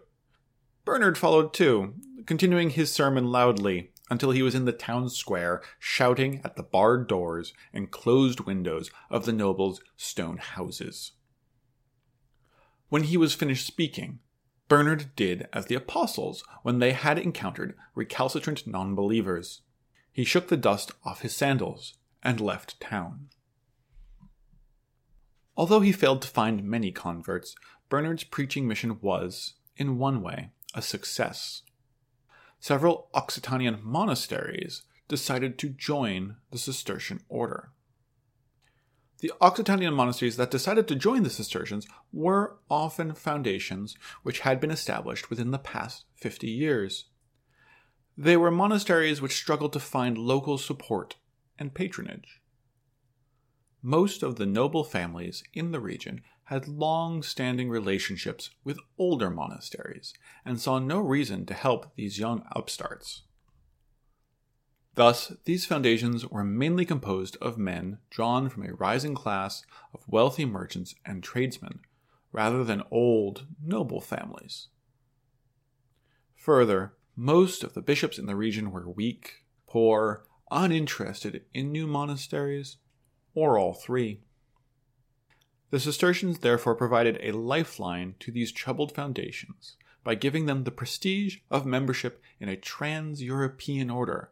Bernard 0.83 1.17
followed 1.17 1.53
too, 1.53 1.93
continuing 2.25 2.71
his 2.71 2.91
sermon 2.91 3.31
loudly 3.31 3.91
until 4.09 4.31
he 4.31 4.41
was 4.41 4.53
in 4.53 4.65
the 4.65 4.71
town 4.71 5.09
square, 5.09 5.61
shouting 5.79 6.41
at 6.43 6.55
the 6.55 6.63
barred 6.63 7.07
doors 7.07 7.53
and 7.73 7.91
closed 7.91 8.41
windows 8.41 8.91
of 9.09 9.25
the 9.25 9.33
nobles' 9.33 9.81
stone 9.97 10.37
houses. 10.37 11.13
When 12.89 13.03
he 13.03 13.17
was 13.17 13.33
finished 13.33 13.65
speaking, 13.65 14.19
Bernard 14.67 15.15
did 15.15 15.47
as 15.53 15.67
the 15.67 15.75
apostles 15.75 16.43
when 16.63 16.79
they 16.79 16.93
had 16.93 17.19
encountered 17.19 17.75
recalcitrant 17.93 18.65
non 18.65 18.95
believers. 18.95 19.61
He 20.11 20.23
shook 20.23 20.47
the 20.47 20.57
dust 20.57 20.91
off 21.03 21.21
his 21.21 21.35
sandals 21.35 21.95
and 22.23 22.39
left 22.39 22.79
town. 22.79 23.29
Although 25.57 25.81
he 25.81 25.91
failed 25.91 26.21
to 26.23 26.27
find 26.27 26.63
many 26.63 26.91
converts, 26.91 27.55
Bernard's 27.89 28.23
preaching 28.23 28.67
mission 28.67 28.99
was, 29.01 29.53
in 29.77 29.97
one 29.97 30.21
way, 30.21 30.49
a 30.73 30.81
success 30.81 31.61
several 32.65 33.09
Occitanian 33.13 33.79
monasteries 33.83 34.81
decided 35.07 35.59
to 35.59 35.69
join 35.69 36.37
the 36.49 36.57
Cistercian 36.57 37.19
order. 37.29 37.69
The 39.25 39.33
Occitanian 39.41 39.95
monasteries 39.95 40.37
that 40.37 40.51
decided 40.51 40.87
to 40.87 40.95
join 40.95 41.23
the 41.23 41.31
Cistercians 41.31 41.87
were 42.13 42.57
often 42.69 43.15
foundations 43.15 43.97
which 44.21 44.41
had 44.41 44.59
been 44.59 44.69
established 44.69 45.31
within 45.31 45.49
the 45.49 45.57
past 45.57 46.05
50 46.17 46.47
years. 46.47 47.05
They 48.15 48.37
were 48.37 48.51
monasteries 48.51 49.23
which 49.23 49.35
struggled 49.35 49.73
to 49.73 49.79
find 49.79 50.15
local 50.15 50.59
support 50.59 51.15
and 51.57 51.73
patronage. 51.73 52.39
Most 53.81 54.21
of 54.21 54.35
the 54.35 54.45
noble 54.45 54.83
families 54.83 55.43
in 55.55 55.71
the 55.71 55.79
region 55.79 56.21
had 56.43 56.67
long 56.67 57.23
standing 57.23 57.67
relationships 57.67 58.51
with 58.63 58.77
older 58.99 59.31
monasteries 59.31 60.13
and 60.45 60.61
saw 60.61 60.77
no 60.77 60.99
reason 60.99 61.47
to 61.47 61.55
help 61.55 61.95
these 61.95 62.19
young 62.19 62.45
upstarts. 62.51 63.23
Thus, 64.95 65.33
these 65.43 65.65
foundations 65.65 66.25
were 66.25 66.45
mainly 66.45 66.85
composed 66.85 67.35
of 67.41 67.57
men 67.57 67.99
drawn 68.09 68.47
from 68.47 68.63
a 68.63 68.73
rising 68.73 69.13
class 69.13 69.63
of 69.93 70.07
wealthy 70.07 70.45
merchants 70.45 70.95
and 71.05 71.21
tradesmen, 71.21 71.81
rather 72.31 72.63
than 72.63 72.81
old, 72.89 73.45
noble 73.61 73.99
families. 73.99 74.69
Further, 76.37 76.93
most 77.13 77.61
of 77.61 77.73
the 77.73 77.81
bishops 77.81 78.17
in 78.17 78.25
the 78.25 78.37
region 78.37 78.71
were 78.71 78.89
weak, 78.89 79.43
poor, 79.67 80.25
uninterested 80.49 81.43
in 81.53 81.73
new 81.73 81.87
monasteries, 81.87 82.77
or 83.33 83.59
all 83.59 83.73
three. 83.73 84.21
The 85.71 85.79
Cistercians 85.81 86.39
therefore 86.39 86.75
provided 86.75 87.19
a 87.21 87.33
lifeline 87.33 88.15
to 88.19 88.31
these 88.31 88.53
troubled 88.53 88.93
foundations 88.93 89.75
by 90.05 90.15
giving 90.15 90.45
them 90.45 90.63
the 90.63 90.71
prestige 90.71 91.39
of 91.51 91.65
membership 91.65 92.21
in 92.39 92.47
a 92.47 92.55
trans 92.55 93.21
European 93.21 93.89
order 93.89 94.31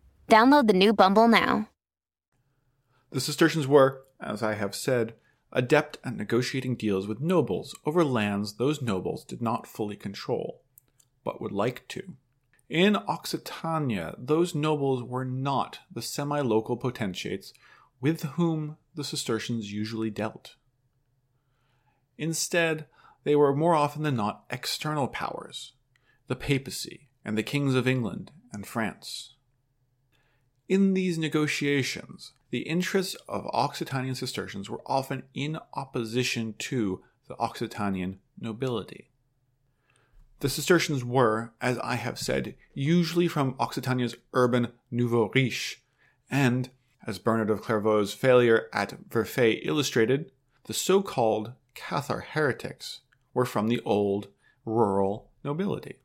Download 0.31 0.65
the 0.65 0.71
new 0.71 0.93
Bumble 0.93 1.27
now. 1.27 1.67
The 3.11 3.19
Cistercians 3.19 3.67
were, 3.67 4.05
as 4.21 4.41
I 4.41 4.53
have 4.53 4.73
said, 4.73 5.15
adept 5.51 5.97
at 6.05 6.15
negotiating 6.15 6.77
deals 6.77 7.05
with 7.05 7.19
nobles 7.19 7.77
over 7.85 8.05
lands 8.05 8.53
those 8.53 8.81
nobles 8.81 9.25
did 9.25 9.41
not 9.41 9.67
fully 9.67 9.97
control, 9.97 10.61
but 11.25 11.41
would 11.41 11.51
like 11.51 11.85
to. 11.89 12.15
In 12.69 12.95
Occitania, 13.09 14.15
those 14.17 14.55
nobles 14.55 15.03
were 15.03 15.25
not 15.25 15.79
the 15.93 16.01
semi 16.01 16.39
local 16.39 16.77
potentates 16.77 17.51
with 17.99 18.23
whom 18.23 18.77
the 18.95 19.03
Cistercians 19.03 19.73
usually 19.73 20.09
dealt. 20.09 20.55
Instead, 22.17 22.85
they 23.25 23.35
were 23.35 23.53
more 23.53 23.75
often 23.75 24.03
than 24.03 24.15
not 24.15 24.45
external 24.49 25.09
powers, 25.09 25.73
the 26.27 26.37
papacy, 26.37 27.09
and 27.25 27.37
the 27.37 27.43
kings 27.43 27.75
of 27.75 27.85
England 27.85 28.31
and 28.53 28.65
France. 28.65 29.35
In 30.71 30.93
these 30.93 31.17
negotiations, 31.17 32.31
the 32.49 32.59
interests 32.59 33.17
of 33.27 33.45
Occitanian 33.53 34.15
Cistercians 34.15 34.69
were 34.69 34.79
often 34.85 35.23
in 35.33 35.59
opposition 35.73 36.55
to 36.59 37.03
the 37.27 37.35
Occitanian 37.35 38.19
nobility. 38.39 39.09
The 40.39 40.47
Cistercians 40.47 41.03
were, 41.03 41.51
as 41.59 41.77
I 41.79 41.95
have 41.95 42.17
said, 42.17 42.55
usually 42.73 43.27
from 43.27 43.57
Occitania's 43.59 44.15
urban 44.31 44.69
nouveau 44.89 45.29
riche, 45.35 45.81
and, 46.29 46.69
as 47.05 47.19
Bernard 47.19 47.49
of 47.49 47.61
Clairvaux's 47.61 48.13
failure 48.13 48.69
at 48.71 49.09
Verfeil 49.09 49.59
illustrated, 49.63 50.31
the 50.67 50.73
so 50.73 51.01
called 51.01 51.51
Cathar 51.75 52.23
heretics 52.23 53.01
were 53.33 53.45
from 53.45 53.67
the 53.67 53.81
old 53.81 54.29
rural 54.63 55.31
nobility. 55.43 55.97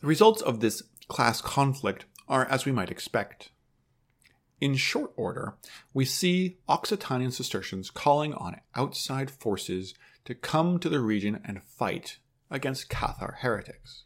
The 0.00 0.08
results 0.08 0.42
of 0.42 0.58
this 0.58 0.82
class 1.06 1.40
conflict 1.40 2.06
are 2.28 2.46
as 2.46 2.64
we 2.64 2.72
might 2.72 2.90
expect. 2.90 3.50
In 4.60 4.76
short 4.76 5.12
order, 5.16 5.56
we 5.92 6.04
see 6.04 6.58
Occitanian 6.68 7.30
Cistercians 7.30 7.90
calling 7.90 8.32
on 8.34 8.60
outside 8.74 9.30
forces 9.30 9.94
to 10.24 10.34
come 10.34 10.78
to 10.78 10.88
the 10.88 11.00
region 11.00 11.40
and 11.44 11.62
fight 11.62 12.18
against 12.50 12.88
Cathar 12.88 13.36
heretics. 13.40 14.04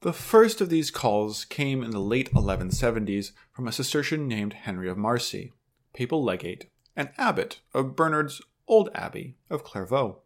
The 0.00 0.12
first 0.12 0.60
of 0.60 0.70
these 0.70 0.90
calls 0.90 1.44
came 1.44 1.82
in 1.82 1.90
the 1.90 2.00
late 2.00 2.32
1170s 2.32 3.32
from 3.52 3.66
a 3.66 3.72
Cistercian 3.72 4.28
named 4.28 4.52
Henry 4.52 4.88
of 4.88 4.96
Marcy, 4.96 5.52
papal 5.92 6.22
legate 6.22 6.66
and 6.96 7.10
abbot 7.18 7.60
of 7.74 7.96
Bernard's 7.96 8.40
old 8.68 8.90
abbey 8.94 9.36
of 9.50 9.64
Clairvaux. 9.64 10.20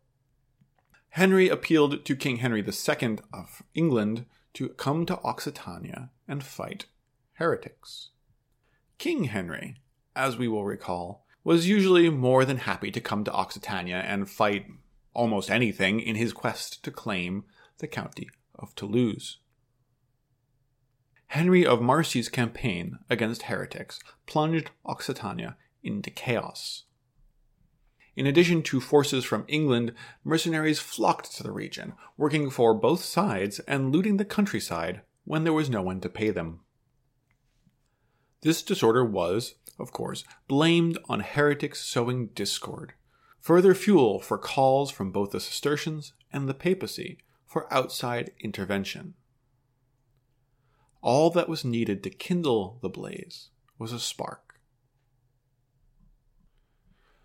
Henry 1.10 1.48
appealed 1.48 2.04
to 2.04 2.16
King 2.16 2.36
Henry 2.36 2.60
II 2.60 3.18
of 3.32 3.62
England 3.74 4.26
to 4.54 4.68
come 4.70 5.06
to 5.06 5.20
Occitania 5.20 6.10
and 6.28 6.42
fight 6.42 6.86
heretics. 7.34 8.10
King 8.98 9.24
Henry, 9.24 9.76
as 10.14 10.36
we 10.36 10.48
will 10.48 10.64
recall, 10.64 11.26
was 11.44 11.68
usually 11.68 12.08
more 12.08 12.44
than 12.44 12.58
happy 12.58 12.90
to 12.90 13.00
come 13.00 13.24
to 13.24 13.36
Occitania 13.36 13.96
and 13.96 14.30
fight 14.30 14.66
almost 15.14 15.50
anything 15.50 16.00
in 16.00 16.16
his 16.16 16.32
quest 16.32 16.84
to 16.84 16.90
claim 16.90 17.44
the 17.78 17.88
county 17.88 18.30
of 18.54 18.74
Toulouse. 18.74 19.38
Henry 21.28 21.66
of 21.66 21.80
Marcy's 21.80 22.28
campaign 22.28 22.98
against 23.08 23.44
heretics 23.44 23.98
plunged 24.26 24.70
Occitania 24.84 25.56
into 25.82 26.10
chaos. 26.10 26.84
In 28.14 28.26
addition 28.26 28.62
to 28.64 28.80
forces 28.80 29.24
from 29.24 29.44
England, 29.48 29.94
mercenaries 30.22 30.80
flocked 30.80 31.34
to 31.36 31.42
the 31.42 31.50
region, 31.50 31.94
working 32.18 32.50
for 32.50 32.74
both 32.74 33.02
sides 33.02 33.58
and 33.60 33.90
looting 33.90 34.18
the 34.18 34.24
countryside 34.24 35.00
when 35.24 35.44
there 35.44 35.52
was 35.52 35.70
no 35.70 35.80
one 35.80 36.00
to 36.00 36.08
pay 36.10 36.30
them. 36.30 36.60
This 38.42 38.62
disorder 38.62 39.04
was, 39.04 39.54
of 39.78 39.92
course, 39.92 40.24
blamed 40.46 40.98
on 41.08 41.20
heretics 41.20 41.80
sowing 41.80 42.26
discord, 42.28 42.92
further 43.40 43.74
fuel 43.74 44.20
for 44.20 44.36
calls 44.36 44.90
from 44.90 45.10
both 45.10 45.30
the 45.30 45.40
Cistercians 45.40 46.12
and 46.32 46.48
the 46.48 46.54
papacy 46.54 47.18
for 47.46 47.72
outside 47.72 48.32
intervention. 48.40 49.14
All 51.00 51.30
that 51.30 51.48
was 51.48 51.64
needed 51.64 52.02
to 52.02 52.10
kindle 52.10 52.78
the 52.82 52.88
blaze 52.88 53.48
was 53.78 53.92
a 53.92 53.98
spark 53.98 54.51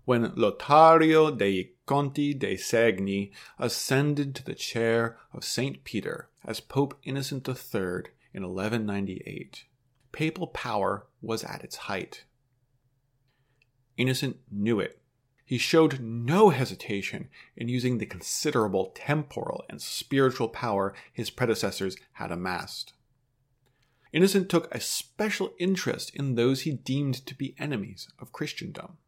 when 0.08 0.32
Lotario 0.38 1.38
dei 1.38 1.72
Conti 1.86 2.34
de 2.34 2.56
Segni 2.56 3.30
ascended 3.60 4.34
to 4.34 4.46
the 4.46 4.56
chair 4.56 5.18
of 5.34 5.44
St. 5.44 5.84
Peter 5.84 6.30
as 6.46 6.62
Pope 6.62 6.98
Innocent 7.04 7.46
III 7.46 8.06
in 8.34 8.44
1198. 8.44 9.66
Papal 10.14 10.48
power 10.48 11.08
was 11.22 11.44
at 11.44 11.62
its 11.62 11.76
height. 11.76 12.24
Innocent 13.98 14.38
knew 14.50 14.80
it. 14.80 15.02
He 15.44 15.58
showed 15.58 16.00
no 16.00 16.52
hesitation 16.52 17.28
in 17.58 17.68
using 17.68 17.98
the 17.98 18.06
considerable 18.06 18.94
temporal 18.96 19.66
and 19.70 19.82
spiritual 19.82 20.48
power 20.48 20.94
his 21.12 21.30
predecessors 21.30 21.98
had 22.14 22.32
amassed. 22.32 22.94
Innocent 24.14 24.48
took 24.48 24.74
a 24.74 24.80
special 24.80 25.54
interest 25.60 26.16
in 26.16 26.36
those 26.36 26.62
he 26.62 26.72
deemed 26.72 27.26
to 27.26 27.36
be 27.36 27.56
enemies 27.60 28.08
of 28.20 28.32
Christendom. 28.32 29.00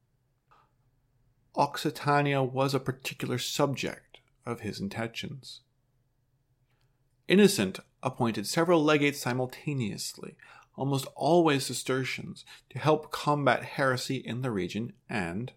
Occitania 1.55 2.43
was 2.43 2.73
a 2.73 2.79
particular 2.79 3.37
subject 3.37 4.19
of 4.45 4.61
his 4.61 4.79
intentions. 4.79 5.61
Innocent 7.27 7.79
appointed 8.01 8.47
several 8.47 8.83
legates 8.83 9.19
simultaneously, 9.19 10.35
almost 10.75 11.07
always 11.15 11.65
Cistercians, 11.65 12.45
to 12.69 12.79
help 12.79 13.11
combat 13.11 13.63
heresy 13.63 14.15
in 14.15 14.41
the 14.41 14.51
region 14.51 14.93
and, 15.09 15.51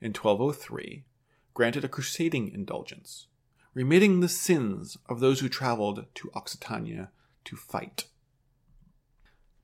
in 0.00 0.12
1203, 0.12 1.04
granted 1.52 1.84
a 1.84 1.88
crusading 1.88 2.48
indulgence, 2.48 3.26
remitting 3.74 4.20
the 4.20 4.28
sins 4.28 4.96
of 5.08 5.20
those 5.20 5.40
who 5.40 5.48
traveled 5.48 6.06
to 6.14 6.30
Occitania 6.34 7.10
to 7.44 7.56
fight. 7.56 8.04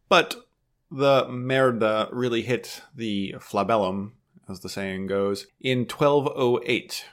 But 0.08 0.36
the 0.90 1.24
merda 1.24 2.08
really 2.12 2.42
hit 2.42 2.82
the 2.94 3.36
flabellum 3.40 4.12
as 4.48 4.60
the 4.60 4.68
saying 4.68 5.06
goes, 5.06 5.46
in 5.60 5.80
1208, 5.80 7.04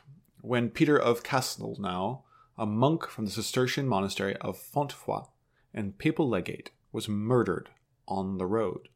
when 0.41 0.69
Peter 0.69 0.97
of 0.97 1.23
Castelnau, 1.23 2.21
a 2.57 2.65
monk 2.65 3.07
from 3.07 3.25
the 3.25 3.31
Cistercian 3.31 3.87
monastery 3.87 4.35
of 4.37 4.57
Fontfroide 4.57 5.29
and 5.73 5.97
papal 5.97 6.29
legate, 6.29 6.71
was 6.91 7.09
murdered 7.09 7.69
on 8.07 8.37
the 8.37 8.45
road. 8.45 8.89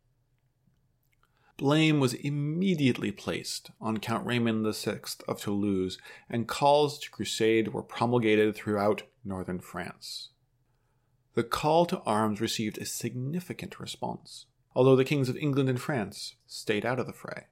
Blame 1.57 1.99
was 1.99 2.13
immediately 2.13 3.11
placed 3.11 3.71
on 3.81 3.97
Count 3.97 4.23
Raymond 4.27 4.63
VI 4.75 4.99
of 5.27 5.41
Toulouse, 5.41 5.97
and 6.29 6.47
calls 6.47 6.99
to 6.99 7.09
crusade 7.09 7.69
were 7.69 7.81
promulgated 7.81 8.55
throughout 8.55 9.03
northern 9.25 9.59
France. 9.59 10.29
The 11.33 11.43
call 11.43 11.87
to 11.87 12.01
arms 12.01 12.41
received 12.41 12.77
a 12.77 12.85
significant 12.85 13.79
response, 13.79 14.45
although 14.75 14.95
the 14.95 15.03
kings 15.03 15.29
of 15.29 15.37
England 15.37 15.69
and 15.69 15.81
France 15.81 16.35
stayed 16.45 16.85
out 16.85 16.99
of 16.99 17.07
the 17.07 17.13
fray. 17.13 17.45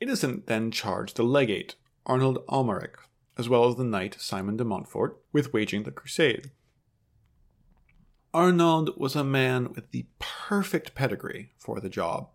Innocent 0.00 0.46
then 0.46 0.70
charged 0.70 1.16
the 1.16 1.22
legate, 1.22 1.74
Arnold 2.04 2.44
Amalric, 2.48 2.96
as 3.38 3.48
well 3.48 3.68
as 3.68 3.76
the 3.76 3.84
knight 3.84 4.16
Simon 4.20 4.56
de 4.56 4.64
Montfort, 4.64 5.18
with 5.32 5.52
waging 5.52 5.84
the 5.84 5.90
crusade. 5.90 6.50
Arnold 8.34 8.90
was 8.98 9.16
a 9.16 9.24
man 9.24 9.72
with 9.72 9.90
the 9.92 10.06
perfect 10.18 10.94
pedigree 10.94 11.52
for 11.56 11.80
the 11.80 11.88
job. 11.88 12.28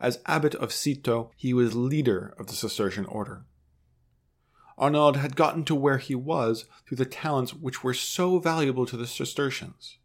As 0.00 0.18
abbot 0.26 0.54
of 0.56 0.72
Citeaux, 0.72 1.30
he 1.36 1.54
was 1.54 1.76
leader 1.76 2.34
of 2.38 2.48
the 2.48 2.54
Cistercian 2.54 3.06
order. 3.06 3.44
Arnauld 4.76 5.16
had 5.16 5.36
gotten 5.36 5.62
to 5.66 5.74
where 5.74 5.98
he 5.98 6.14
was 6.14 6.64
through 6.86 6.96
the 6.96 7.04
talents 7.04 7.54
which 7.54 7.84
were 7.84 7.94
so 7.94 8.38
valuable 8.38 8.86
to 8.86 8.96
the 8.96 9.06
Cistercians. 9.06 9.98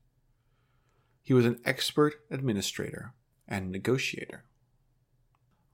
He 1.23 1.33
was 1.33 1.45
an 1.45 1.59
expert 1.65 2.15
administrator 2.29 3.13
and 3.47 3.71
negotiator. 3.71 4.43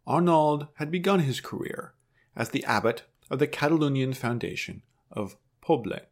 Arnauld 0.08 0.68
had 0.76 0.92
begun 0.92 1.20
his 1.20 1.40
career 1.40 1.94
as 2.36 2.50
the 2.50 2.66
abbot 2.66 3.04
of 3.30 3.40
the 3.40 3.48
Catalonian 3.48 4.14
foundation 4.14 4.82
of 5.12 5.38
Poblet. 5.62 6.08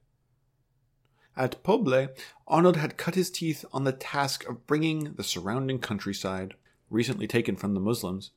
At 1.35 1.63
Poblet, 1.63 2.17
Arnauld 2.47 2.75
had 2.75 2.97
cut 2.97 3.15
his 3.15 3.31
teeth 3.31 3.65
on 3.71 3.83
the 3.83 3.91
task 3.91 4.47
of 4.47 4.67
bringing 4.67 5.13
the 5.13 5.23
surrounding 5.23 5.79
countryside, 5.79 6.55
recently 6.89 7.27
taken 7.27 7.55
from 7.55 7.73
the 7.73 7.79
Muslims, 7.79 8.31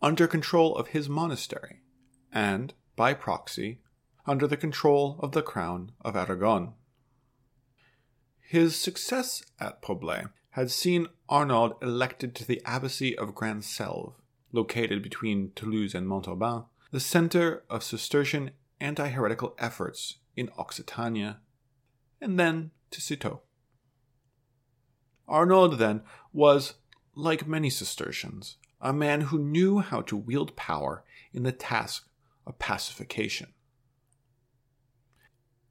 under 0.00 0.26
control 0.26 0.74
of 0.76 0.88
his 0.88 1.08
monastery, 1.08 1.82
and, 2.32 2.74
by 2.96 3.14
proxy, 3.14 3.80
under 4.26 4.46
the 4.46 4.56
control 4.56 5.18
of 5.20 5.32
the 5.32 5.42
crown 5.42 5.92
of 6.00 6.16
Aragon. 6.16 6.74
His 8.40 8.76
success 8.76 9.42
at 9.60 9.82
Poblet 9.82 10.30
had 10.50 10.70
seen 10.70 11.08
Arnauld 11.28 11.82
elected 11.82 12.34
to 12.36 12.46
the 12.46 12.62
abbacy 12.64 13.14
of 13.16 13.34
Grand 13.34 13.64
Selve, 13.64 14.14
located 14.54 15.02
between 15.02 15.52
Toulouse 15.54 15.94
and 15.94 16.08
Montauban, 16.08 16.64
the 16.90 17.00
center 17.00 17.64
of 17.68 17.82
Cistercian 17.82 18.52
anti 18.80 19.08
heretical 19.08 19.54
efforts 19.58 20.18
in 20.36 20.48
Occitania, 20.58 21.40
and 22.20 22.38
then 22.38 22.70
to 22.90 23.00
Citeaux. 23.00 23.42
Arnauld, 25.28 25.78
then, 25.78 26.02
was, 26.32 26.74
like 27.14 27.46
many 27.46 27.70
Cistercians, 27.70 28.56
a 28.80 28.92
man 28.92 29.22
who 29.22 29.38
knew 29.38 29.78
how 29.78 30.02
to 30.02 30.16
wield 30.16 30.54
power 30.56 31.04
in 31.32 31.42
the 31.42 31.52
task 31.52 32.06
of 32.46 32.58
pacification. 32.58 33.48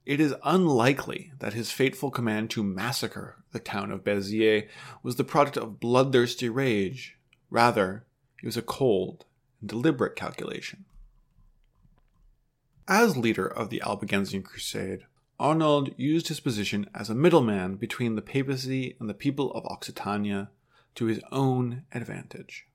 It 0.04 0.20
is 0.20 0.34
unlikely 0.44 1.32
that 1.38 1.54
his 1.54 1.70
fateful 1.70 2.10
command 2.10 2.50
to 2.50 2.62
massacre 2.62 3.42
the 3.52 3.58
town 3.58 3.90
of 3.90 4.04
Béziers 4.04 4.68
was 5.02 5.16
the 5.16 5.24
product 5.24 5.56
of 5.56 5.80
bloodthirsty 5.80 6.48
rage. 6.48 7.16
Rather, 7.48 8.06
it 8.44 8.48
was 8.48 8.58
a 8.58 8.62
cold 8.62 9.24
and 9.58 9.70
deliberate 9.70 10.14
calculation. 10.14 10.84
As 12.86 13.16
leader 13.16 13.46
of 13.46 13.70
the 13.70 13.80
Albigensian 13.80 14.42
Crusade, 14.42 15.06
Arnold 15.40 15.94
used 15.96 16.28
his 16.28 16.40
position 16.40 16.90
as 16.94 17.08
a 17.08 17.14
middleman 17.14 17.76
between 17.76 18.16
the 18.16 18.20
papacy 18.20 18.96
and 19.00 19.08
the 19.08 19.14
people 19.14 19.50
of 19.52 19.64
Occitania 19.70 20.50
to 20.94 21.06
his 21.06 21.22
own 21.32 21.84
advantage. 21.90 22.66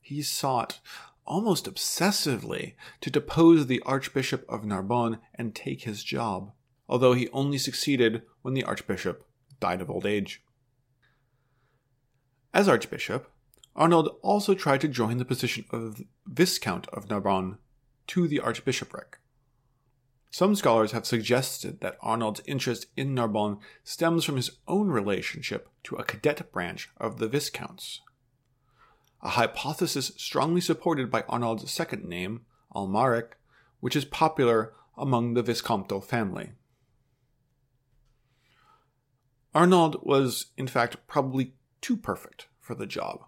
He 0.00 0.22
sought, 0.22 0.80
almost 1.24 1.72
obsessively, 1.72 2.74
to 3.00 3.10
depose 3.10 3.68
the 3.68 3.80
Archbishop 3.86 4.44
of 4.48 4.64
Narbonne 4.64 5.18
and 5.36 5.54
take 5.54 5.82
his 5.82 6.02
job, 6.02 6.50
although 6.88 7.12
he 7.12 7.28
only 7.28 7.58
succeeded 7.58 8.22
when 8.42 8.54
the 8.54 8.64
Archbishop 8.64 9.24
died 9.60 9.80
of 9.80 9.88
old 9.88 10.04
age. 10.04 10.42
As 12.52 12.68
Archbishop, 12.68 13.29
Arnold 13.76 14.16
also 14.22 14.54
tried 14.54 14.80
to 14.80 14.88
join 14.88 15.18
the 15.18 15.24
position 15.24 15.64
of 15.70 16.02
Viscount 16.26 16.88
of 16.88 17.08
Narbonne 17.08 17.58
to 18.08 18.26
the 18.26 18.40
Archbishopric. 18.40 19.18
Some 20.30 20.54
scholars 20.54 20.92
have 20.92 21.06
suggested 21.06 21.80
that 21.80 21.98
Arnold's 22.00 22.42
interest 22.46 22.86
in 22.96 23.14
Narbonne 23.14 23.58
stems 23.82 24.24
from 24.24 24.36
his 24.36 24.52
own 24.68 24.88
relationship 24.88 25.68
to 25.84 25.96
a 25.96 26.04
cadet 26.04 26.52
branch 26.52 26.88
of 26.98 27.18
the 27.18 27.28
Viscounts. 27.28 28.00
A 29.22 29.30
hypothesis 29.30 30.12
strongly 30.16 30.60
supported 30.60 31.10
by 31.10 31.24
Arnold's 31.28 31.70
second 31.70 32.04
name, 32.04 32.42
Amalric, 32.74 33.32
which 33.80 33.96
is 33.96 34.04
popular 34.04 34.72
among 34.96 35.34
the 35.34 35.42
Visconto 35.42 36.00
family. 36.00 36.52
Arnold 39.52 39.96
was, 40.02 40.46
in 40.56 40.68
fact, 40.68 40.96
probably 41.08 41.54
too 41.80 41.96
perfect 41.96 42.46
for 42.60 42.74
the 42.74 42.86
job. 42.86 43.24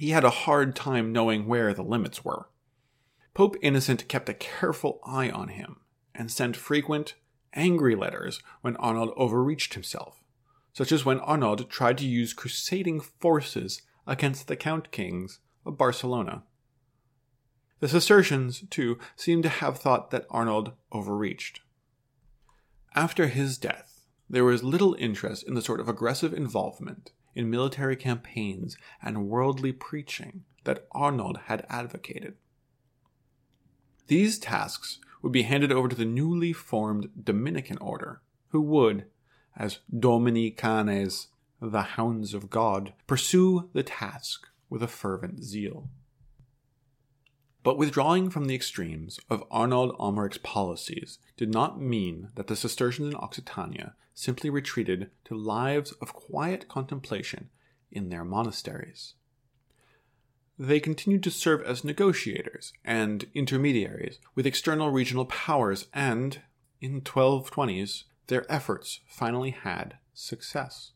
He 0.00 0.12
had 0.12 0.24
a 0.24 0.30
hard 0.30 0.74
time 0.74 1.12
knowing 1.12 1.46
where 1.46 1.74
the 1.74 1.82
limits 1.82 2.24
were. 2.24 2.48
Pope 3.34 3.54
Innocent 3.60 4.08
kept 4.08 4.30
a 4.30 4.34
careful 4.34 4.98
eye 5.04 5.28
on 5.28 5.48
him 5.48 5.82
and 6.14 6.32
sent 6.32 6.56
frequent, 6.56 7.16
angry 7.52 7.94
letters 7.94 8.42
when 8.62 8.76
Arnold 8.76 9.12
overreached 9.18 9.74
himself, 9.74 10.22
such 10.72 10.90
as 10.90 11.04
when 11.04 11.20
Arnold 11.20 11.68
tried 11.68 11.98
to 11.98 12.06
use 12.06 12.32
crusading 12.32 13.00
forces 13.00 13.82
against 14.06 14.48
the 14.48 14.56
Count 14.56 14.90
Kings 14.90 15.40
of 15.66 15.76
Barcelona. 15.76 16.44
The 17.80 17.88
Cistercians, 17.88 18.64
too, 18.70 18.98
seem 19.16 19.42
to 19.42 19.50
have 19.50 19.76
thought 19.76 20.10
that 20.12 20.24
Arnold 20.30 20.72
overreached. 20.92 21.60
After 22.94 23.26
his 23.26 23.58
death, 23.58 24.06
there 24.30 24.44
was 24.46 24.64
little 24.64 24.96
interest 24.98 25.46
in 25.46 25.52
the 25.52 25.60
sort 25.60 25.78
of 25.78 25.90
aggressive 25.90 26.32
involvement 26.32 27.12
in 27.34 27.50
military 27.50 27.96
campaigns 27.96 28.76
and 29.02 29.28
worldly 29.28 29.72
preaching 29.72 30.44
that 30.64 30.86
Arnold 30.92 31.38
had 31.46 31.66
advocated. 31.68 32.34
These 34.06 34.38
tasks 34.38 34.98
would 35.22 35.32
be 35.32 35.42
handed 35.42 35.70
over 35.70 35.88
to 35.88 35.96
the 35.96 36.04
newly 36.04 36.52
formed 36.52 37.10
Dominican 37.22 37.78
order, 37.78 38.20
who 38.48 38.60
would, 38.60 39.06
as 39.56 39.78
Domini 39.96 40.50
canes, 40.50 41.28
the 41.60 41.82
hounds 41.82 42.34
of 42.34 42.50
God, 42.50 42.92
pursue 43.06 43.68
the 43.72 43.82
task 43.82 44.48
with 44.68 44.82
a 44.82 44.88
fervent 44.88 45.44
zeal. 45.44 45.88
But 47.62 47.76
withdrawing 47.76 48.30
from 48.30 48.46
the 48.46 48.54
extremes 48.54 49.20
of 49.28 49.44
Arnold 49.50 49.94
Amalric's 50.00 50.38
policies 50.38 51.18
did 51.36 51.52
not 51.52 51.80
mean 51.80 52.30
that 52.34 52.46
the 52.46 52.56
Cistercians 52.56 53.12
in 53.12 53.20
Occitania 53.20 53.94
simply 54.20 54.50
retreated 54.50 55.10
to 55.24 55.34
lives 55.34 55.92
of 56.00 56.12
quiet 56.12 56.68
contemplation 56.68 57.48
in 57.90 58.08
their 58.08 58.24
monasteries 58.24 59.14
they 60.60 60.78
continued 60.78 61.22
to 61.22 61.30
serve 61.30 61.62
as 61.62 61.84
negotiators 61.84 62.74
and 62.84 63.24
intermediaries 63.32 64.18
with 64.34 64.46
external 64.46 64.90
regional 64.90 65.24
powers, 65.24 65.86
and 65.94 66.42
in 66.82 67.00
1220s, 67.00 68.04
their 68.26 68.44
efforts 68.52 69.00
finally 69.08 69.52
had 69.52 69.96
success. 70.12 70.92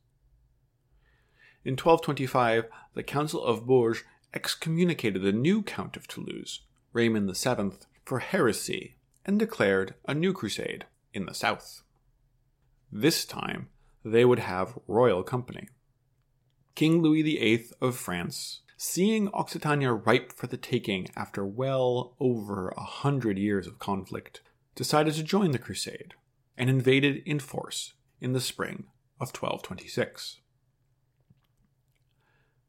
In 1.65 1.73
1225, 1.73 2.67
the 2.93 3.03
Council 3.03 3.43
of 3.43 3.65
Bourges 3.65 4.05
excommunicated 4.35 5.23
the 5.23 5.33
new 5.33 5.63
Count 5.63 5.97
of 5.97 6.07
Toulouse, 6.07 6.61
Raymond 6.93 7.35
VII, 7.35 7.79
for 8.05 8.19
heresy 8.19 8.97
and 9.25 9.39
declared 9.39 9.95
a 10.07 10.13
new 10.13 10.35
crusade 10.35 10.85
in 11.15 11.25
the 11.25 11.33
south. 11.33 11.84
This 12.97 13.25
time, 13.25 13.69
they 14.05 14.25
would 14.25 14.39
have 14.39 14.79
royal 14.87 15.25
company. 15.25 15.69
King 16.77 17.03
Louis 17.03 17.23
VIII 17.23 17.67
of 17.81 17.97
France 17.97 18.61
seeing 18.77 19.31
Occitania 19.35 19.93
ripe 19.93 20.33
for 20.33 20.47
the 20.47 20.57
taking 20.57 21.09
after 21.17 21.45
well 21.45 22.15
over 22.21 22.69
a 22.69 22.85
hundred 22.85 23.39
years 23.39 23.67
of 23.67 23.79
conflict, 23.79 24.43
decided 24.75 25.15
to 25.15 25.23
join 25.23 25.51
the 25.51 25.59
crusade 25.59 26.15
and 26.57 26.71
invaded 26.71 27.23
in 27.27 27.41
force 27.41 27.95
in 28.21 28.33
the 28.33 28.41
spring 28.41 28.85
of 29.21 29.29
1226. 29.29 30.41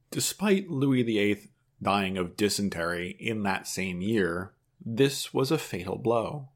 Despite 0.09 0.69
Louis 0.69 1.03
VIII 1.03 1.49
dying 1.81 2.17
of 2.17 2.37
dysentery 2.37 3.15
in 3.19 3.43
that 3.43 3.67
same 3.67 4.01
year, 4.01 4.53
this 4.83 5.33
was 5.33 5.51
a 5.51 5.57
fatal 5.57 5.97
blow. 5.97 6.49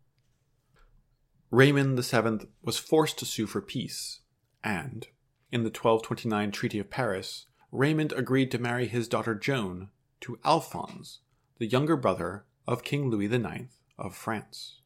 Raymond 1.51 1.97
VII 1.97 2.47
was 2.61 2.77
forced 2.77 3.17
to 3.19 3.25
sue 3.25 3.47
for 3.47 3.61
peace, 3.61 4.19
and, 4.63 5.07
in 5.51 5.63
the 5.63 5.69
1229 5.69 6.51
Treaty 6.51 6.77
of 6.77 6.91
Paris, 6.91 7.47
Raymond 7.71 8.13
agreed 8.13 8.51
to 8.51 8.59
marry 8.59 8.87
his 8.87 9.07
daughter 9.07 9.33
Joan 9.33 9.89
to 10.21 10.39
Alphonse, 10.45 11.21
the 11.57 11.65
younger 11.65 11.97
brother 11.97 12.45
of 12.67 12.83
King 12.83 13.09
Louis 13.09 13.25
IX 13.25 13.65
of 13.97 14.15
France. 14.15 14.81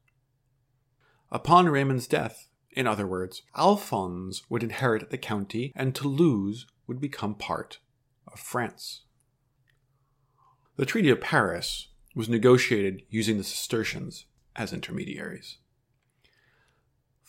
Upon 1.31 1.67
Raymond's 1.67 2.07
death, 2.07 2.47
in 2.71 2.87
other 2.87 3.07
words, 3.07 3.41
Alphonse 3.57 4.49
would 4.49 4.63
inherit 4.63 5.09
the 5.09 5.17
county 5.17 5.73
and 5.75 5.93
Toulouse 5.93 6.65
would 6.87 7.01
become 7.01 7.35
part 7.35 7.79
of 8.25 8.39
France. 8.39 9.03
The 10.77 10.85
Treaty 10.85 11.09
of 11.09 11.19
Paris 11.19 11.89
was 12.15 12.29
negotiated 12.29 13.03
using 13.09 13.37
the 13.37 13.43
Cistercians 13.43 14.27
as 14.55 14.71
intermediaries. 14.71 15.57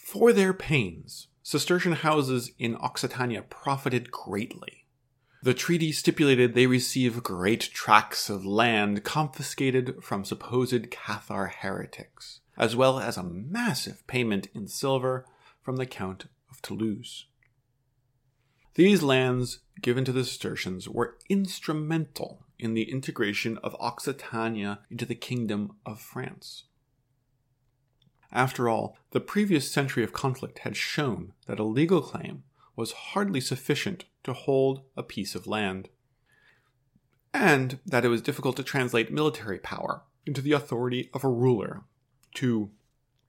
For 0.05 0.35
their 0.35 0.53
pains, 0.53 1.29
Cistercian 1.43 1.93
houses 1.93 2.53
in 2.59 2.75
Occitania 2.75 3.41
profited 3.41 4.11
greatly. 4.11 4.85
The 5.43 5.55
treaty 5.55 5.93
stipulated 5.93 6.55
they 6.55 6.67
receive 6.67 7.23
great 7.23 7.63
tracts 7.73 8.29
of 8.29 8.45
land 8.45 9.03
confiscated 9.03 10.05
from 10.05 10.27
supposed 10.27 10.91
Cathar 10.91 11.51
heretics, 11.51 12.41
as 12.59 12.77
well 12.77 12.99
as 13.01 13.17
a 13.17 13.23
massive 13.23 14.07
payment 14.07 14.49
in 14.55 14.69
silver 14.69 15.25
from 15.63 15.77
the 15.77 15.87
Count 15.87 16.27
of 16.51 16.61
Toulouse. 16.61 17.25
These 18.75 19.03
lands 19.03 19.61
given 19.81 20.05
to 20.05 20.13
the 20.13 20.25
Cistercians 20.25 20.87
were 20.87 21.17
instrumental 21.31 22.45
in 22.59 22.75
the 22.75 22.91
integration 22.91 23.57
of 23.65 23.75
Occitania 23.81 24.81
into 24.91 25.07
the 25.07 25.15
Kingdom 25.15 25.73
of 25.87 25.99
France. 25.99 26.65
After 28.35 28.69
all, 28.69 28.97
the 29.13 29.21
previous 29.21 29.71
century 29.71 30.03
of 30.03 30.13
conflict 30.13 30.61
had 30.61 30.77
shown 30.77 31.33
that 31.47 31.61
a 31.61 31.65
legal 31.65 32.03
claim 32.03 32.43
was 32.75 32.91
hardly 32.91 33.41
sufficient 33.41 34.07
to 34.25 34.33
hold 34.33 34.83
a 34.97 35.05
piece 35.05 35.37
of 35.37 35.47
land, 35.47 35.89
and 37.33 37.79
that 37.87 38.05
it 38.05 38.09
was 38.09 38.21
difficult 38.21 38.57
to 38.57 38.65
translate 38.65 39.13
military 39.13 39.61
power 39.61 40.03
into 40.27 40.41
the 40.41 40.53
authority 40.53 41.11
of 41.15 41.23
a 41.23 41.29
ruler, 41.29 41.85
to 42.35 42.71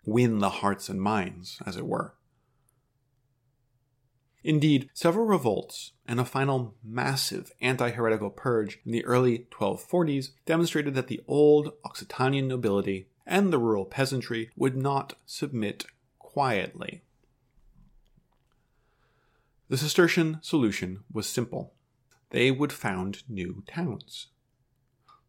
win 0.05 0.39
the 0.39 0.49
hearts 0.49 0.89
and 0.89 0.99
minds, 0.99 1.61
as 1.65 1.77
it 1.77 1.85
were. 1.85 2.15
Indeed, 4.43 4.89
several 4.93 5.25
revolts 5.25 5.91
and 6.07 6.19
a 6.19 6.25
final 6.25 6.75
massive 6.83 7.51
anti 7.61 7.91
heretical 7.91 8.29
purge 8.29 8.79
in 8.85 8.91
the 8.91 9.05
early 9.05 9.47
1240s 9.51 10.29
demonstrated 10.45 10.93
that 10.95 11.07
the 11.07 11.21
old 11.27 11.73
Occitanian 11.83 12.47
nobility 12.47 13.07
and 13.25 13.51
the 13.51 13.59
rural 13.59 13.85
peasantry 13.85 14.49
would 14.55 14.75
not 14.75 15.13
submit 15.25 15.85
quietly. 16.19 17.01
The 19.67 19.77
Cistercian 19.77 20.39
solution 20.41 21.03
was 21.11 21.27
simple 21.27 21.73
they 22.29 22.51
would 22.51 22.73
found 22.73 23.23
new 23.29 23.63
towns. 23.67 24.27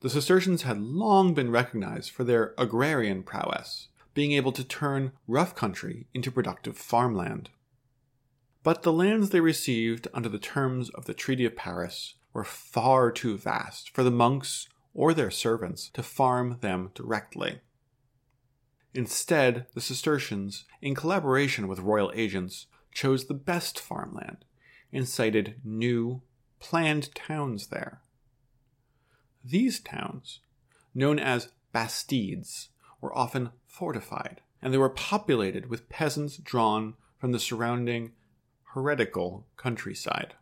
The 0.01 0.11
Cistercians 0.11 0.63
had 0.63 0.81
long 0.81 1.35
been 1.35 1.51
recognized 1.51 2.11
for 2.11 2.25
their 2.25 2.53
agrarian 2.59 3.23
prowess, 3.23 3.89
being 4.13 4.33
able 4.33 4.53
to 4.53 4.65
turn 4.65 5.13
rough 5.27 5.55
country 5.55 6.07
into 6.13 6.31
productive 6.31 6.77
farmland. 6.77 7.51
But 8.63 8.83
the 8.83 8.93
lands 8.93 9.31
they 9.31 9.41
received 9.41 10.09
under 10.13 10.29
the 10.29 10.39
terms 10.39 10.91
of 10.91 11.05
the 11.05 11.15
Treaty 11.15 11.45
of 11.45 11.55
Paris 11.55 12.15
were 12.33 12.45
far 12.45 13.11
too 13.13 13.39
vast 13.39 13.91
for 13.95 14.03
the 14.03 14.11
monks 14.11 14.69
or 14.93 15.15
their 15.15 15.31
servants 15.31 15.91
to 15.95 16.03
farm 16.03 16.59
them 16.61 16.91
directly. 16.95 17.61
Instead, 18.97 19.67
the 19.75 19.81
Cistercians, 19.83 20.65
in 20.81 20.95
collaboration 20.95 21.69
with 21.69 21.81
royal 21.81 22.11
agents, 22.15 22.67
chose 22.93 23.27
the 23.27 23.35
best 23.35 23.79
farmland 23.79 24.39
and 24.91 25.07
sited 25.07 25.57
new, 25.63 26.23
planned 26.61 27.15
towns 27.15 27.67
there. 27.67 28.01
These 29.45 29.81
towns, 29.81 30.41
known 30.95 31.19
as 31.19 31.51
bastides, 31.73 32.71
were 33.03 33.17
often 33.17 33.51
fortified 33.67 34.41
and 34.63 34.73
they 34.73 34.79
were 34.79 34.89
populated 34.89 35.69
with 35.69 35.91
peasants 35.91 36.39
drawn 36.39 36.95
from 37.19 37.33
the 37.33 37.39
surrounding 37.39 38.13
heretical 38.75 39.47
countryside. 39.59 40.33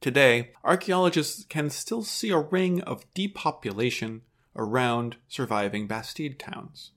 Today, 0.00 0.52
archaeologists 0.64 1.44
can 1.44 1.68
still 1.68 2.02
see 2.02 2.30
a 2.30 2.38
ring 2.38 2.80
of 2.80 3.04
depopulation 3.12 4.22
around 4.56 5.16
surviving 5.28 5.86
Bastide 5.86 6.38
towns. 6.38 6.92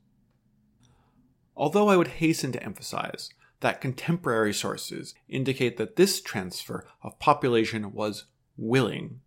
Although 1.55 1.89
I 1.89 1.97
would 1.97 2.19
hasten 2.19 2.51
to 2.53 2.63
emphasize 2.63 3.29
that 3.59 3.81
contemporary 3.81 4.53
sources 4.53 5.13
indicate 5.27 5.77
that 5.77 5.95
this 5.95 6.21
transfer 6.21 6.87
of 7.01 7.19
population 7.19 7.93
was 7.93 8.25
willing, 8.57 9.21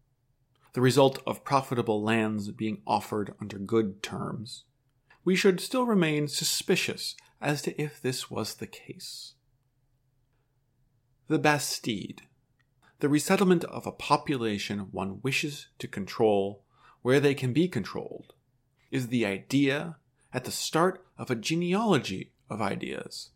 the 0.75 0.81
result 0.81 1.23
of 1.27 1.45
profitable 1.45 2.03
lands 2.03 2.51
being 2.51 2.83
offered 2.87 3.35
under 3.41 3.59
good 3.59 4.03
terms, 4.03 4.65
we 5.25 5.37
should 5.37 5.61
still 5.61 5.87
remain 5.87 6.29
suspicious 6.29 7.17
as 7.41 7.63
to 7.63 7.81
if 7.81 8.01
this 8.01 8.31
was 8.31 8.55
the 8.55 8.67
case. 8.67 9.35
The 11.29 11.39
Bastide 11.39 12.23
the 13.01 13.09
resettlement 13.11 13.65
of 13.65 13.87
a 13.87 13.93
population 13.93 14.89
one 14.91 15.21
wishes 15.23 15.69
to 15.79 15.87
control 15.87 16.65
where 17.03 17.21
they 17.21 17.35
can 17.35 17.53
be 17.53 17.69
controlled 17.69 18.33
is 18.91 19.09
the 19.09 19.27
idea 19.27 19.97
at 20.37 20.45
the 20.45 20.53
start 20.53 21.03
of 21.17 21.31
a 21.31 21.35
genealogy 21.35 22.31
of 22.51 22.61
ideas 22.61 23.31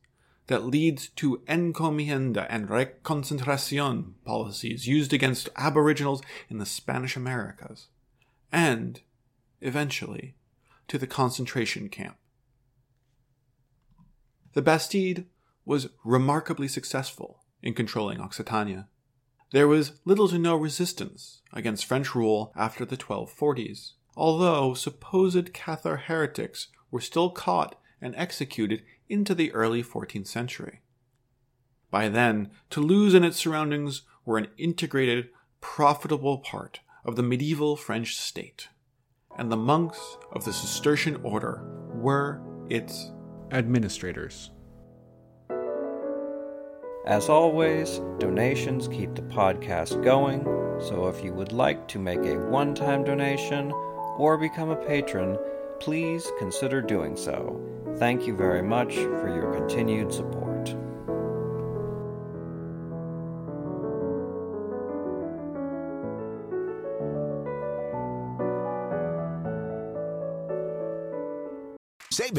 that 0.49 0.67
leads 0.67 1.09
to 1.09 1.41
encomienda 1.49 2.47
and 2.51 2.69
reconcentracion 2.69 4.13
policies 4.23 4.87
used 4.87 5.15
against 5.15 5.49
aboriginals 5.57 6.21
in 6.51 6.59
the 6.59 6.67
Spanish 6.67 7.17
Americas, 7.17 7.87
and, 8.53 9.01
eventually, 9.63 10.35
to 10.89 10.99
the 10.99 11.07
concentration 11.07 11.89
camp. 11.89 12.19
The 14.53 14.61
Bastide 14.61 15.25
was 15.65 15.89
remarkably 16.05 16.69
successful 16.69 17.43
in 17.63 17.73
controlling 17.73 18.21
Occitania. 18.21 18.89
There 19.53 19.69
was 19.69 19.93
little 20.05 20.29
to 20.29 20.39
no 20.39 20.55
resistance 20.55 21.41
against 21.51 21.87
French 21.87 22.15
rule 22.15 22.53
after 22.55 22.85
the 22.85 22.99
1240s, 22.99 23.93
although 24.15 24.75
supposed 24.75 25.55
Cathar 25.55 26.03
heretics 26.03 26.69
were 26.91 27.01
still 27.01 27.31
caught 27.31 27.77
and 28.01 28.15
executed 28.17 28.83
into 29.09 29.35
the 29.35 29.53
early 29.53 29.83
14th 29.83 30.27
century. 30.27 30.81
By 31.91 32.09
then, 32.09 32.51
Toulouse 32.71 33.15
and 33.15 33.25
its 33.25 33.37
surroundings 33.37 34.03
were 34.25 34.39
an 34.39 34.49
integrated, 34.57 35.29
profitable 35.61 36.39
part 36.39 36.81
of 37.05 37.17
the 37.17 37.23
medieval 37.23 37.77
French 37.77 38.17
state, 38.17 38.69
and 39.37 39.51
the 39.51 39.57
monks 39.57 40.17
of 40.33 40.45
the 40.45 40.53
Cistercian 40.53 41.17
order 41.23 41.65
were 41.95 42.41
its 42.69 43.11
administrators. 43.51 44.51
As 47.07 47.29
always, 47.29 48.01
donations 48.19 48.87
keep 48.87 49.15
the 49.15 49.23
podcast 49.23 50.05
going, 50.05 50.45
so 50.81 51.09
if 51.09 51.25
you 51.25 51.33
would 51.33 51.53
like 51.53 51.89
to 51.89 51.99
make 51.99 52.21
a 52.21 52.39
one 52.39 52.75
time 52.75 53.05
donation 53.05 53.73
or 53.73 54.37
become 54.37 54.69
a 54.69 54.77
patron, 54.77 55.39
please 55.81 56.31
consider 56.39 56.81
doing 56.83 57.17
so. 57.17 57.61
Thank 57.97 58.27
you 58.27 58.37
very 58.37 58.63
much 58.63 58.95
for 58.95 59.35
your 59.35 59.53
continued 59.55 60.13
support. 60.13 60.50